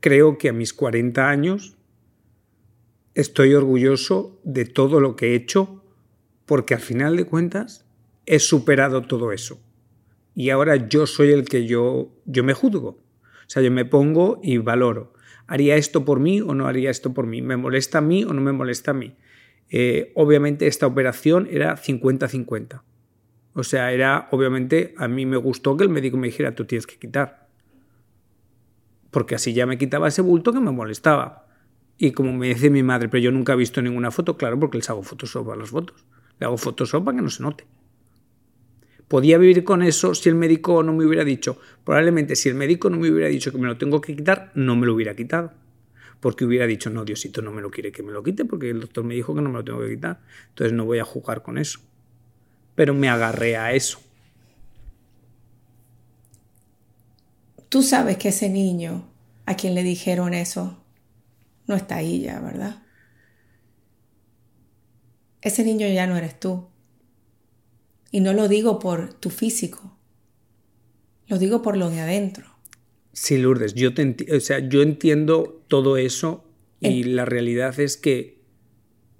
creo 0.00 0.38
que 0.38 0.48
a 0.48 0.52
mis 0.52 0.72
40 0.72 1.28
años 1.28 1.76
estoy 3.14 3.54
orgulloso 3.54 4.40
de 4.44 4.64
todo 4.64 5.00
lo 5.00 5.16
que 5.16 5.32
he 5.32 5.34
hecho 5.34 5.84
porque 6.46 6.74
al 6.74 6.80
final 6.80 7.16
de 7.16 7.26
cuentas 7.26 7.84
he 8.26 8.38
superado 8.38 9.02
todo 9.02 9.32
eso 9.32 9.60
y 10.34 10.50
ahora 10.50 10.88
yo 10.88 11.06
soy 11.06 11.32
el 11.32 11.44
que 11.44 11.66
yo, 11.66 12.12
yo 12.24 12.44
me 12.44 12.54
juzgo. 12.54 12.88
O 12.88 13.52
sea, 13.52 13.62
yo 13.62 13.70
me 13.70 13.84
pongo 13.84 14.40
y 14.42 14.58
valoro. 14.58 15.12
¿Haría 15.50 15.74
esto 15.74 16.04
por 16.04 16.20
mí 16.20 16.40
o 16.40 16.54
no 16.54 16.68
haría 16.68 16.90
esto 16.90 17.12
por 17.12 17.26
mí? 17.26 17.42
¿Me 17.42 17.56
molesta 17.56 17.98
a 17.98 18.00
mí 18.00 18.22
o 18.22 18.32
no 18.32 18.40
me 18.40 18.52
molesta 18.52 18.92
a 18.92 18.94
mí? 18.94 19.16
Eh, 19.68 20.12
obviamente 20.14 20.68
esta 20.68 20.86
operación 20.86 21.48
era 21.50 21.76
50-50. 21.76 22.82
O 23.54 23.64
sea, 23.64 23.90
era, 23.90 24.28
obviamente, 24.30 24.94
a 24.96 25.08
mí 25.08 25.26
me 25.26 25.36
gustó 25.36 25.76
que 25.76 25.82
el 25.82 25.90
médico 25.90 26.16
me 26.16 26.28
dijera, 26.28 26.54
tú 26.54 26.66
tienes 26.66 26.86
que 26.86 27.00
quitar. 27.00 27.48
Porque 29.10 29.34
así 29.34 29.52
ya 29.52 29.66
me 29.66 29.76
quitaba 29.76 30.06
ese 30.06 30.22
bulto 30.22 30.52
que 30.52 30.60
me 30.60 30.70
molestaba. 30.70 31.48
Y 31.98 32.12
como 32.12 32.32
me 32.32 32.46
dice 32.46 32.70
mi 32.70 32.84
madre, 32.84 33.08
pero 33.08 33.20
yo 33.20 33.32
nunca 33.32 33.54
he 33.54 33.56
visto 33.56 33.82
ninguna 33.82 34.12
foto, 34.12 34.36
claro, 34.36 34.56
porque 34.60 34.78
les 34.78 34.88
hago 34.88 35.02
Photoshop 35.02 35.50
a 35.50 35.56
las 35.56 35.70
fotos. 35.70 36.06
Le 36.38 36.46
hago 36.46 36.58
Photoshop 36.58 37.04
para 37.04 37.16
que 37.16 37.22
no 37.24 37.30
se 37.30 37.42
note. 37.42 37.66
Podía 39.10 39.38
vivir 39.38 39.64
con 39.64 39.82
eso 39.82 40.14
si 40.14 40.28
el 40.28 40.36
médico 40.36 40.84
no 40.84 40.92
me 40.92 41.04
hubiera 41.04 41.24
dicho. 41.24 41.58
Probablemente 41.84 42.36
si 42.36 42.48
el 42.48 42.54
médico 42.54 42.90
no 42.90 42.96
me 42.96 43.10
hubiera 43.10 43.26
dicho 43.26 43.50
que 43.50 43.58
me 43.58 43.66
lo 43.66 43.76
tengo 43.76 44.00
que 44.00 44.14
quitar, 44.14 44.52
no 44.54 44.76
me 44.76 44.86
lo 44.86 44.94
hubiera 44.94 45.16
quitado. 45.16 45.52
Porque 46.20 46.44
hubiera 46.44 46.64
dicho, 46.64 46.90
no, 46.90 47.04
Diosito 47.04 47.42
no 47.42 47.50
me 47.50 47.60
lo 47.60 47.72
quiere 47.72 47.90
que 47.90 48.04
me 48.04 48.12
lo 48.12 48.22
quite 48.22 48.44
porque 48.44 48.70
el 48.70 48.78
doctor 48.78 49.02
me 49.02 49.16
dijo 49.16 49.34
que 49.34 49.40
no 49.40 49.48
me 49.48 49.58
lo 49.58 49.64
tengo 49.64 49.80
que 49.80 49.90
quitar. 49.90 50.20
Entonces 50.50 50.72
no 50.74 50.84
voy 50.84 51.00
a 51.00 51.04
jugar 51.04 51.42
con 51.42 51.58
eso. 51.58 51.80
Pero 52.76 52.94
me 52.94 53.08
agarré 53.08 53.56
a 53.56 53.72
eso. 53.72 54.00
Tú 57.68 57.82
sabes 57.82 58.16
que 58.16 58.28
ese 58.28 58.48
niño 58.48 59.08
a 59.44 59.56
quien 59.56 59.74
le 59.74 59.82
dijeron 59.82 60.34
eso 60.34 60.84
no 61.66 61.74
está 61.74 61.96
ahí 61.96 62.20
ya, 62.20 62.38
¿verdad? 62.38 62.80
Ese 65.42 65.64
niño 65.64 65.88
ya 65.88 66.06
no 66.06 66.16
eres 66.16 66.38
tú. 66.38 66.69
Y 68.10 68.20
no 68.20 68.32
lo 68.32 68.48
digo 68.48 68.78
por 68.78 69.12
tu 69.14 69.30
físico, 69.30 69.96
lo 71.28 71.38
digo 71.38 71.62
por 71.62 71.76
lo 71.76 71.90
de 71.90 72.00
adentro. 72.00 72.46
Sí, 73.12 73.38
Lourdes, 73.38 73.74
yo, 73.74 73.94
te 73.94 74.16
o 74.34 74.40
sea, 74.40 74.58
yo 74.60 74.82
entiendo 74.82 75.62
todo 75.68 75.96
eso 75.96 76.44
y 76.80 77.04
la 77.04 77.24
realidad 77.24 77.78
es 77.78 77.96
que 77.96 78.40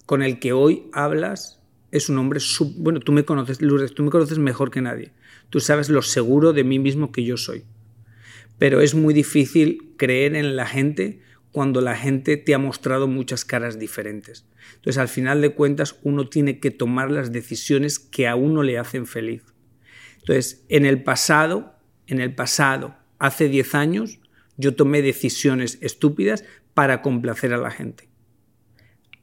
con 0.06 0.22
el 0.22 0.40
que 0.40 0.52
hoy 0.52 0.84
hablas 0.92 1.60
es 1.92 2.08
un 2.08 2.18
hombre, 2.18 2.40
bueno, 2.76 3.00
tú 3.00 3.12
me 3.12 3.24
conoces, 3.24 3.60
Lourdes, 3.60 3.94
tú 3.94 4.02
me 4.02 4.10
conoces 4.10 4.38
mejor 4.38 4.70
que 4.70 4.80
nadie. 4.80 5.12
Tú 5.50 5.60
sabes 5.60 5.88
lo 5.88 6.02
seguro 6.02 6.52
de 6.52 6.64
mí 6.64 6.78
mismo 6.78 7.10
que 7.12 7.24
yo 7.24 7.36
soy. 7.36 7.64
Pero 8.58 8.80
es 8.80 8.94
muy 8.94 9.14
difícil 9.14 9.92
creer 9.96 10.36
en 10.36 10.54
la 10.54 10.66
gente 10.66 11.20
cuando 11.52 11.80
la 11.80 11.96
gente 11.96 12.36
te 12.36 12.54
ha 12.54 12.58
mostrado 12.58 13.08
muchas 13.08 13.44
caras 13.44 13.78
diferentes. 13.78 14.46
Entonces, 14.76 14.98
al 14.98 15.08
final 15.08 15.40
de 15.40 15.54
cuentas, 15.54 15.98
uno 16.02 16.28
tiene 16.28 16.60
que 16.60 16.70
tomar 16.70 17.10
las 17.10 17.32
decisiones 17.32 17.98
que 17.98 18.28
a 18.28 18.36
uno 18.36 18.62
le 18.62 18.78
hacen 18.78 19.06
feliz. 19.06 19.42
Entonces, 20.18 20.64
en 20.68 20.86
el 20.86 21.02
pasado, 21.02 21.74
en 22.06 22.20
el 22.20 22.34
pasado, 22.34 22.96
hace 23.18 23.48
10 23.48 23.74
años, 23.74 24.20
yo 24.56 24.74
tomé 24.74 25.02
decisiones 25.02 25.78
estúpidas 25.80 26.44
para 26.74 27.02
complacer 27.02 27.52
a 27.52 27.58
la 27.58 27.70
gente. 27.70 28.08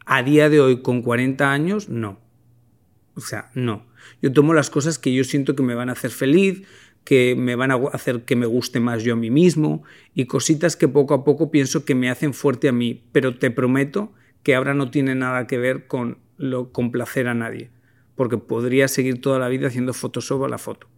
A 0.05 0.23
día 0.23 0.49
de 0.49 0.59
hoy, 0.59 0.81
con 0.81 1.01
40 1.01 1.51
años, 1.51 1.89
no. 1.89 2.19
O 3.13 3.21
sea, 3.21 3.51
no. 3.53 3.87
Yo 4.21 4.31
tomo 4.31 4.53
las 4.53 4.69
cosas 4.69 4.99
que 4.99 5.13
yo 5.13 5.23
siento 5.23 5.55
que 5.55 5.63
me 5.63 5.75
van 5.75 5.89
a 5.89 5.93
hacer 5.93 6.11
feliz, 6.11 6.63
que 7.07 7.37
me 7.37 7.55
van 7.55 7.71
a 7.71 7.75
hacer 7.93 8.25
que 8.25 8.35
me 8.35 8.47
guste 8.47 8.81
más 8.81 9.01
yo 9.01 9.13
a 9.13 9.15
mí 9.15 9.31
mismo 9.31 9.83
y 10.13 10.25
cositas 10.25 10.75
que 10.75 10.89
poco 10.89 11.13
a 11.13 11.23
poco 11.23 11.51
pienso 11.51 11.85
que 11.85 11.95
me 11.95 12.09
hacen 12.09 12.33
fuerte 12.33 12.67
a 12.67 12.73
mí, 12.73 13.05
pero 13.13 13.37
te 13.37 13.49
prometo 13.49 14.11
que 14.43 14.55
ahora 14.55 14.73
no 14.73 14.91
tiene 14.91 15.15
nada 15.15 15.47
que 15.47 15.57
ver 15.57 15.87
con 15.87 16.17
lo 16.35 16.73
complacer 16.73 17.29
a 17.29 17.33
nadie, 17.33 17.71
porque 18.17 18.37
podría 18.37 18.89
seguir 18.89 19.21
toda 19.21 19.39
la 19.39 19.47
vida 19.47 19.67
haciendo 19.67 19.93
Photoshop 19.93 20.43
a 20.43 20.49
la 20.49 20.57
foto. 20.57 20.89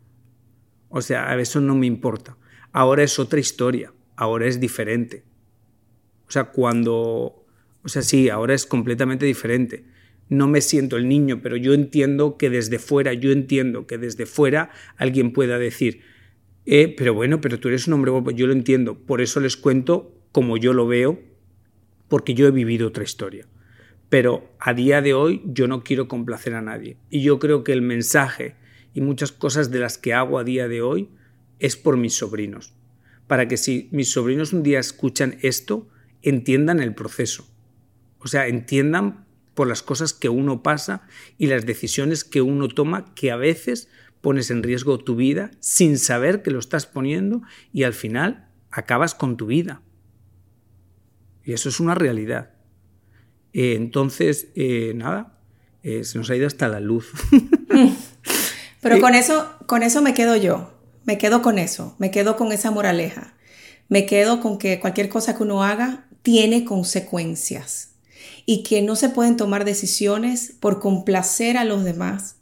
O 0.90 1.02
sea, 1.02 1.30
a 1.30 1.40
eso 1.40 1.62
no 1.62 1.76
me 1.76 1.86
importa. 1.86 2.38
Ahora 2.72 3.04
es 3.04 3.20
otra 3.20 3.40
historia, 3.40 3.94
ahora 4.16 4.48
es 4.48 4.60
diferente. 4.60 5.24
O 6.28 6.32
sea, 6.32 6.46
cuando... 6.46 7.46
O 7.84 7.88
sea, 7.88 8.02
sí, 8.02 8.30
ahora 8.30 8.56
es 8.56 8.66
completamente 8.66 9.28
diferente 9.28 9.86
no 10.30 10.48
me 10.48 10.62
siento 10.62 10.96
el 10.96 11.10
niño, 11.10 11.42
pero 11.42 11.58
yo 11.58 11.74
entiendo 11.74 12.38
que 12.38 12.50
desde 12.50 12.80
fuera, 12.80 13.14
yo 13.14 13.32
entiendo 13.32 13.88
que 13.88 13.98
desde 13.98 14.26
fuera 14.26 14.70
alguien 14.96 15.34
pueda 15.34 15.58
decir, 15.58 16.02
eh, 16.66 16.94
pero 16.96 17.14
bueno, 17.14 17.42
pero 17.42 17.60
tú 17.60 17.68
eres 17.68 17.88
un 17.88 17.94
hombre 17.94 18.12
guapo, 18.12 18.32
yo 18.32 18.48
lo 18.48 18.54
entiendo, 18.54 18.98
por 18.98 19.22
eso 19.22 19.40
les 19.40 19.58
cuento 19.58 20.16
como 20.32 20.58
yo 20.58 20.74
lo 20.74 20.88
veo, 20.88 21.20
porque 22.08 22.34
yo 22.36 22.48
he 22.48 22.52
vivido 22.52 22.88
otra 22.88 23.04
historia. 23.04 23.48
Pero 24.10 24.52
a 24.60 24.74
día 24.74 25.02
de 25.02 25.14
hoy 25.14 25.42
yo 25.46 25.68
no 25.68 25.84
quiero 25.84 26.08
complacer 26.08 26.56
a 26.56 26.62
nadie. 26.62 26.98
Y 27.10 27.22
yo 27.22 27.38
creo 27.40 27.64
que 27.64 27.74
el 27.74 27.84
mensaje 27.84 28.56
y 28.94 29.02
muchas 29.02 29.32
cosas 29.32 29.70
de 29.70 29.80
las 29.80 29.98
que 29.98 30.14
hago 30.14 30.40
a 30.40 30.44
día 30.44 30.68
de 30.68 30.82
hoy 30.82 31.10
es 31.60 31.76
por 31.76 31.98
mis 31.98 32.16
sobrinos. 32.16 32.74
Para 33.28 33.48
que 33.48 33.58
si 33.58 33.88
mis 33.92 34.12
sobrinos 34.12 34.52
un 34.52 34.64
día 34.64 34.80
escuchan 34.80 35.38
esto, 35.42 35.88
entiendan 36.24 36.80
el 36.80 36.96
proceso. 36.96 37.48
O 38.18 38.28
sea, 38.28 38.48
entiendan 38.48 39.26
por 39.60 39.68
las 39.68 39.84
cosas 39.84 40.14
que 40.14 40.30
uno 40.30 40.64
pasa 40.64 41.02
y 41.38 41.48
las 41.48 41.66
decisiones 41.66 42.24
que 42.24 42.42
uno 42.42 42.70
toma 42.70 43.14
que 43.14 43.30
a 43.30 43.36
veces 43.36 43.90
pones 44.22 44.52
en 44.52 44.64
riesgo 44.64 45.00
tu 45.00 45.18
vida 45.18 45.52
sin 45.60 45.98
saber 45.98 46.44
que 46.44 46.50
lo 46.50 46.60
estás 46.60 46.86
poniendo 46.86 47.42
y 47.74 47.84
al 47.84 47.92
final 47.92 48.48
acabas 48.72 49.16
con 49.16 49.36
tu 49.36 49.48
vida. 49.48 49.82
Y 51.44 51.52
eso 51.52 51.68
es 51.68 51.82
una 51.82 51.94
realidad. 51.94 52.52
Eh, 53.52 53.74
entonces, 53.76 54.48
eh, 54.56 54.94
nada, 54.96 55.38
eh, 55.84 56.06
se 56.06 56.18
nos 56.18 56.30
ha 56.30 56.38
ido 56.38 56.48
hasta 56.48 56.70
la 56.70 56.80
luz. 56.80 57.12
Pero 58.82 59.02
con 59.02 59.14
eso, 59.14 59.58
con 59.66 59.84
eso 59.84 60.02
me 60.02 60.14
quedo 60.14 60.38
yo. 60.38 60.72
Me 61.04 61.18
quedo 61.18 61.42
con 61.42 61.60
eso. 61.60 61.98
Me 62.00 62.12
quedo 62.12 62.38
con 62.38 62.54
esa 62.54 62.72
moraleja. 62.72 63.34
Me 63.90 64.06
quedo 64.06 64.40
con 64.40 64.58
que 64.58 64.80
cualquier 64.80 65.10
cosa 65.10 65.36
que 65.36 65.44
uno 65.44 65.66
haga 65.66 66.08
tiene 66.22 66.64
consecuencias 66.64 67.90
y 68.52 68.64
que 68.64 68.82
no 68.82 68.96
se 68.96 69.10
pueden 69.10 69.38
tomar 69.38 69.64
decisiones 69.64 70.56
por 70.60 70.80
complacer 70.80 71.56
a 71.56 71.66
los 71.66 71.84
demás, 71.84 72.38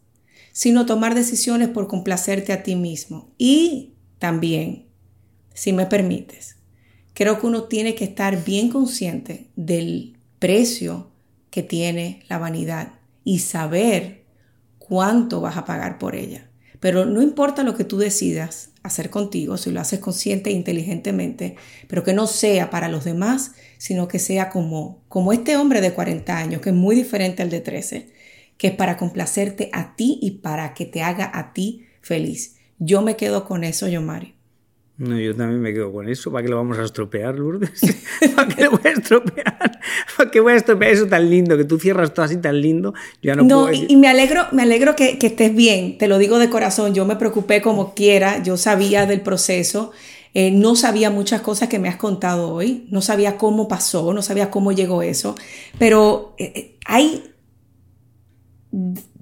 sino 0.53 0.85
tomar 0.85 1.15
decisiones 1.15 1.67
por 1.67 1.89
complacerte 1.89 2.53
a 2.53 2.63
ti 2.63 2.77
mismo. 2.77 3.29
Y 3.37 3.91
también, 4.17 4.85
si 5.53 5.73
me 5.73 5.85
permites, 5.85 6.55
creo 7.13 7.41
que 7.41 7.47
uno 7.47 7.63
tiene 7.63 7.93
que 7.93 8.05
estar 8.05 8.45
bien 8.45 8.69
consciente 8.69 9.49
del 9.57 10.15
precio 10.39 11.11
que 11.49 11.61
tiene 11.61 12.23
la 12.29 12.37
vanidad 12.37 12.93
y 13.25 13.39
saber 13.39 14.23
cuánto 14.79 15.41
vas 15.41 15.57
a 15.57 15.65
pagar 15.65 15.99
por 15.99 16.15
ella. 16.15 16.49
Pero 16.79 17.05
no 17.05 17.21
importa 17.21 17.63
lo 17.63 17.75
que 17.75 17.83
tú 17.83 17.97
decidas 17.97 18.69
hacer 18.87 19.09
contigo, 19.09 19.57
si 19.57 19.71
lo 19.71 19.79
haces 19.79 19.99
consciente 19.99 20.49
e 20.49 20.53
inteligentemente, 20.53 21.55
pero 21.87 22.03
que 22.03 22.13
no 22.13 22.27
sea 22.27 22.69
para 22.69 22.89
los 22.89 23.05
demás, 23.05 23.53
sino 23.77 24.07
que 24.07 24.19
sea 24.19 24.49
como, 24.49 25.03
como 25.07 25.33
este 25.33 25.57
hombre 25.57 25.81
de 25.81 25.93
40 25.93 26.37
años, 26.37 26.61
que 26.61 26.69
es 26.69 26.75
muy 26.75 26.95
diferente 26.95 27.43
al 27.43 27.49
de 27.49 27.61
13, 27.61 28.09
que 28.57 28.67
es 28.67 28.73
para 28.73 28.97
complacerte 28.97 29.69
a 29.73 29.95
ti 29.95 30.19
y 30.21 30.31
para 30.31 30.73
que 30.73 30.85
te 30.85 31.03
haga 31.03 31.31
a 31.33 31.53
ti 31.53 31.85
feliz. 32.01 32.55
Yo 32.79 33.01
me 33.01 33.15
quedo 33.15 33.45
con 33.45 33.63
eso, 33.63 33.87
Yomari. 33.87 34.36
No, 34.97 35.19
yo 35.19 35.35
también 35.35 35.61
me 35.61 35.73
quedo 35.73 35.91
con 35.91 36.09
eso. 36.09 36.31
¿Para 36.31 36.43
qué 36.43 36.49
lo 36.49 36.55
vamos 36.55 36.79
a 36.79 36.83
estropear, 36.83 37.35
Lourdes? 37.35 37.81
¿Para 38.35 38.47
qué 38.47 38.63
lo 38.63 38.71
voy 38.71 38.81
a 38.83 38.89
estropear? 38.89 39.79
¿Para 40.17 40.31
qué 40.31 40.39
voy 40.39 40.53
a 40.53 40.55
estropear 40.55 40.91
eso 40.91 41.05
tan 41.05 41.29
lindo? 41.29 41.55
Que 41.55 41.65
tú 41.65 41.77
cierras 41.77 42.13
todo 42.13 42.25
así 42.25 42.37
tan 42.37 42.59
lindo. 42.59 42.95
Ya 43.21 43.35
no, 43.35 43.43
no 43.43 43.71
y, 43.71 43.95
me 43.95 44.07
alegro, 44.07 44.47
me 44.53 44.63
alegro 44.63 44.95
que, 44.95 45.19
que, 45.19 45.27
estés 45.27 45.55
bien. 45.55 45.99
Te 45.99 46.07
lo 46.07 46.17
digo 46.17 46.39
de 46.39 46.49
corazón. 46.49 46.95
Yo 46.95 47.05
me 47.05 47.15
preocupé 47.15 47.61
como 47.61 47.93
quiera. 47.93 48.41
Yo 48.41 48.57
sabía 48.57 49.05
del 49.05 49.21
proceso. 49.21 49.91
Eh, 50.33 50.51
no 50.51 50.75
sabía 50.75 51.11
muchas 51.11 51.41
cosas 51.41 51.69
que 51.69 51.77
me 51.77 51.89
has 51.89 51.97
contado 51.97 52.51
hoy. 52.51 52.87
No 52.89 53.01
sabía 53.01 53.37
cómo 53.37 53.67
pasó. 53.67 54.13
No 54.13 54.23
sabía 54.23 54.49
cómo 54.49 54.71
llegó 54.71 55.03
eso. 55.03 55.35
Pero 55.77 56.33
eh, 56.39 56.51
eh, 56.55 56.77
hay 56.85 57.23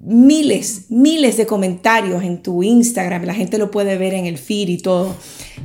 miles, 0.05 0.85
miles 0.89 1.37
de 1.37 1.45
comentarios 1.45 2.23
en 2.23 2.41
tu 2.43 2.63
Instagram, 2.63 3.23
la 3.23 3.33
gente 3.33 3.57
lo 3.57 3.71
puede 3.71 3.97
ver 3.97 4.13
en 4.13 4.25
el 4.25 4.37
feed 4.37 4.69
y 4.69 4.77
todo, 4.77 5.15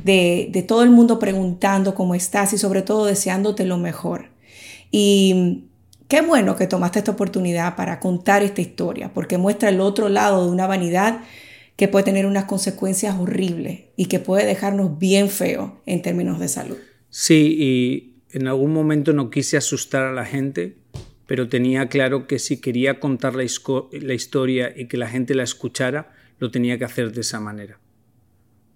de, 0.03 0.49
de, 0.51 0.63
todo 0.63 0.83
el 0.83 0.89
mundo 0.89 1.19
preguntando 1.19 1.93
cómo 1.93 2.15
estás 2.15 2.53
y 2.53 2.57
sobre 2.57 2.81
todo 2.81 3.05
deseándote 3.05 3.65
lo 3.65 3.77
mejor. 3.77 4.31
Y 4.89 5.65
qué 6.07 6.21
bueno 6.21 6.55
que 6.55 6.67
tomaste 6.67 6.99
esta 6.99 7.11
oportunidad 7.11 7.75
para 7.75 7.99
contar 7.99 8.43
esta 8.43 8.61
historia, 8.61 9.13
porque 9.13 9.37
muestra 9.37 9.69
el 9.69 9.79
otro 9.79 10.09
lado 10.09 10.45
de 10.45 10.51
una 10.51 10.67
vanidad 10.67 11.21
que 11.75 11.87
puede 11.87 12.05
tener 12.05 12.25
unas 12.25 12.45
consecuencias 12.45 13.17
horribles 13.17 13.85
y 13.95 14.05
que 14.05 14.19
puede 14.19 14.45
dejarnos 14.45 14.97
bien 14.99 15.29
feos 15.29 15.71
en 15.85 16.01
términos 16.01 16.39
de 16.39 16.47
salud. 16.47 16.77
Sí, 17.09 17.55
y 17.59 18.37
en 18.37 18.47
algún 18.47 18.73
momento 18.73 19.13
no 19.13 19.29
quise 19.29 19.57
asustar 19.57 20.03
a 20.03 20.13
la 20.13 20.25
gente 20.25 20.80
pero 21.27 21.47
tenía 21.47 21.87
claro 21.87 22.27
que 22.27 22.39
si 22.39 22.59
quería 22.59 22.99
contar 22.99 23.35
la, 23.35 23.45
la, 23.91 24.13
historia 24.13 24.73
y 24.75 24.87
que 24.87 24.97
la 24.97 25.07
gente 25.07 25.35
la 25.35 25.43
escuchara, 25.43 26.13
lo 26.39 26.51
tenía 26.51 26.77
que 26.77 26.85
hacer 26.85 27.11
de 27.11 27.21
esa 27.21 27.39
manera, 27.39 27.79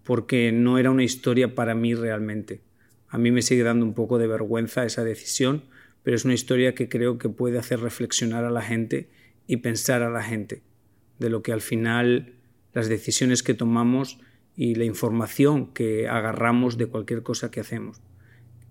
porque 0.04 0.52
no 0.52 0.78
era 0.78 0.92
una 0.92 1.04
historia 1.04 1.56
para 1.56 1.76
mí 1.76 1.96
realmente. 1.96 2.62
A 3.10 3.18
mí 3.18 3.32
me 3.32 3.42
sigue 3.42 3.64
dando 3.64 3.86
un 3.86 3.94
poco 3.94 4.18
de 4.18 4.28
vergüenza 4.28 4.86
esa 4.86 5.04
decisión, 5.04 5.64
pero 6.04 6.16
es 6.16 6.26
una 6.26 6.34
historia 6.34 6.76
que 6.76 6.90
creo 6.90 7.18
que 7.18 7.30
puede 7.30 7.58
hacer 7.58 7.80
reflexionar 7.80 8.46
a 8.46 8.52
la 8.52 8.62
gente 8.62 9.10
y 9.48 9.58
pensar 9.58 10.04
a 10.04 10.10
la 10.10 10.24
gente 10.24 10.64
de 11.20 11.30
lo 11.30 11.42
que 11.42 11.52
al 11.52 11.62
final 11.62 12.34
las 12.74 12.90
decisiones 12.90 13.42
que 13.42 13.54
tomamos 13.54 14.20
y 14.56 14.76
la 14.76 14.86
información 14.86 15.74
que 15.74 16.08
agarramos 16.08 16.78
de 16.78 16.88
cualquier 16.88 17.24
cosa 17.24 17.52
que 17.52 17.60
hacemos. 17.60 18.02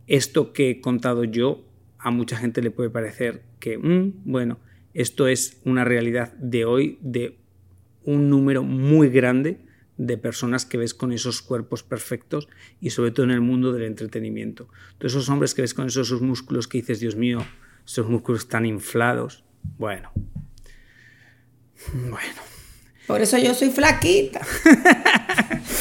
Esto 0.07 0.53
que 0.53 0.71
he 0.71 0.81
contado 0.81 1.25
yo 1.25 1.65
a 2.05 2.11
mucha 2.11 2.37
gente 2.37 2.61
le 2.61 2.71
puede 2.71 2.91
parecer 2.91 3.43
que, 3.59 3.79
mm, 3.79 4.23
bueno, 4.25 4.61
esto 4.93 5.27
es 5.27 5.61
una 5.65 5.85
realidad 5.85 6.35
de 6.35 6.67
hoy 6.67 6.99
de 7.01 7.39
un 8.05 8.29
número 8.29 8.63
muy 8.63 9.09
grande 9.09 9.65
de 9.97 10.19
personas 10.19 10.67
que 10.67 10.77
ves 10.77 10.93
con 10.93 11.13
esos 11.13 11.41
cuerpos 11.41 11.83
perfectos 11.83 12.49
y 12.79 12.91
sobre 12.91 13.11
todo 13.11 13.25
en 13.25 13.33
el 13.33 13.41
mundo 13.41 13.73
del 13.73 13.85
entretenimiento. 13.85 14.69
Todos 14.99 15.13
esos 15.15 15.31
hombres 15.31 15.55
que 15.55 15.63
ves 15.63 15.73
con 15.73 15.87
esos, 15.87 16.21
músculos 16.21 16.69
que 16.69 16.79
dices, 16.79 17.01
Dios 17.01 17.17
mío, 17.17 17.39
esos 17.87 18.07
músculos 18.07 18.49
tan 18.49 18.67
inflados. 18.67 19.45
Bueno, 19.79 20.13
bueno. 21.95 22.43
Por 23.07 23.23
eso 23.23 23.39
yo 23.39 23.55
soy 23.55 23.71
flaquita. 23.71 24.43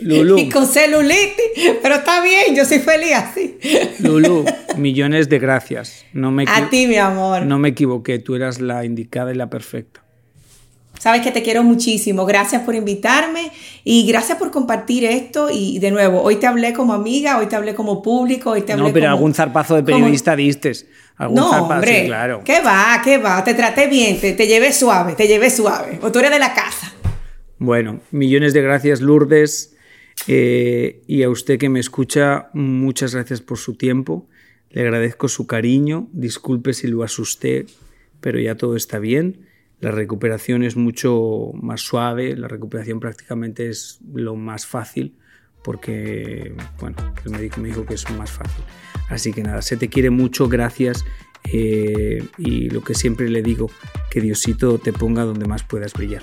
Lulu. 0.00 0.38
y 0.38 0.48
con 0.48 0.66
celulitis, 0.66 1.76
pero 1.82 1.96
está 1.96 2.22
bien, 2.22 2.54
yo 2.54 2.64
soy 2.64 2.78
feliz 2.78 3.12
así. 3.14 3.58
Lulu, 4.00 4.44
millones 4.76 5.28
de 5.28 5.38
gracias. 5.38 6.04
No 6.12 6.30
me 6.30 6.44
A 6.48 6.68
ti, 6.70 6.86
mi 6.86 6.96
amor. 6.96 7.42
No 7.44 7.58
me 7.58 7.70
equivoqué, 7.70 8.18
tú 8.18 8.34
eras 8.34 8.60
la 8.60 8.84
indicada 8.84 9.32
y 9.32 9.36
la 9.36 9.48
perfecta. 9.48 10.02
Sabes 10.98 11.20
que 11.20 11.30
te 11.30 11.42
quiero 11.42 11.62
muchísimo. 11.62 12.24
Gracias 12.24 12.62
por 12.62 12.74
invitarme 12.74 13.52
y 13.84 14.06
gracias 14.06 14.38
por 14.38 14.50
compartir 14.50 15.04
esto. 15.04 15.48
Y 15.52 15.78
de 15.78 15.90
nuevo, 15.90 16.22
hoy 16.22 16.36
te 16.36 16.46
hablé 16.46 16.72
como 16.72 16.94
amiga, 16.94 17.38
hoy 17.38 17.46
te 17.46 17.56
hablé 17.56 17.74
como 17.74 18.02
público, 18.02 18.50
hoy 18.50 18.62
te 18.62 18.72
hablé 18.72 18.88
No, 18.88 18.92
pero 18.92 19.08
algún 19.08 19.34
zarpazo 19.34 19.74
de 19.74 19.82
periodista 19.82 20.34
diste. 20.34 20.72
Algún 21.18 21.36
no, 21.36 21.50
hombre, 21.50 22.06
claro. 22.06 22.42
¿Qué 22.44 22.60
va? 22.60 23.00
¿Qué 23.02 23.18
va? 23.18 23.42
Te 23.42 23.54
traté 23.54 23.86
bien, 23.86 24.20
te, 24.20 24.32
te 24.32 24.46
llevé 24.46 24.72
suave, 24.72 25.14
te 25.14 25.26
llevé 25.26 25.50
suave. 25.50 25.98
O 26.02 26.12
tú 26.12 26.18
eres 26.18 26.30
de 26.30 26.38
la 26.38 26.52
casa. 26.52 26.92
Bueno, 27.58 28.00
millones 28.10 28.52
de 28.52 28.62
gracias, 28.62 29.00
Lourdes. 29.00 29.76
Eh, 30.28 31.02
y 31.06 31.22
a 31.22 31.30
usted 31.30 31.58
que 31.58 31.68
me 31.68 31.80
escucha, 31.80 32.50
muchas 32.52 33.14
gracias 33.14 33.40
por 33.40 33.58
su 33.58 33.74
tiempo. 33.74 34.28
Le 34.70 34.82
agradezco 34.82 35.28
su 35.28 35.46
cariño. 35.46 36.08
Disculpe 36.12 36.72
si 36.72 36.88
lo 36.88 37.02
asusté, 37.02 37.66
pero 38.20 38.38
ya 38.38 38.56
todo 38.56 38.76
está 38.76 38.98
bien. 38.98 39.46
La 39.80 39.90
recuperación 39.90 40.62
es 40.62 40.76
mucho 40.76 41.50
más 41.54 41.82
suave, 41.82 42.34
la 42.34 42.48
recuperación 42.48 42.98
prácticamente 42.98 43.68
es 43.68 44.00
lo 44.12 44.34
más 44.34 44.66
fácil 44.66 45.14
porque, 45.66 46.54
bueno, 46.78 46.96
el 47.24 47.32
médico 47.32 47.60
me 47.60 47.68
dijo 47.68 47.84
que 47.84 47.94
es 47.94 48.08
más 48.12 48.30
fácil. 48.30 48.64
Así 49.08 49.32
que 49.32 49.42
nada, 49.42 49.62
se 49.62 49.76
te 49.76 49.88
quiere 49.88 50.10
mucho, 50.10 50.48
gracias. 50.48 51.04
Eh, 51.52 52.24
y 52.38 52.70
lo 52.70 52.84
que 52.84 52.94
siempre 52.94 53.28
le 53.28 53.42
digo, 53.42 53.68
que 54.08 54.20
Diosito 54.20 54.78
te 54.78 54.92
ponga 54.92 55.24
donde 55.24 55.46
más 55.46 55.64
puedas 55.64 55.92
brillar. 55.92 56.22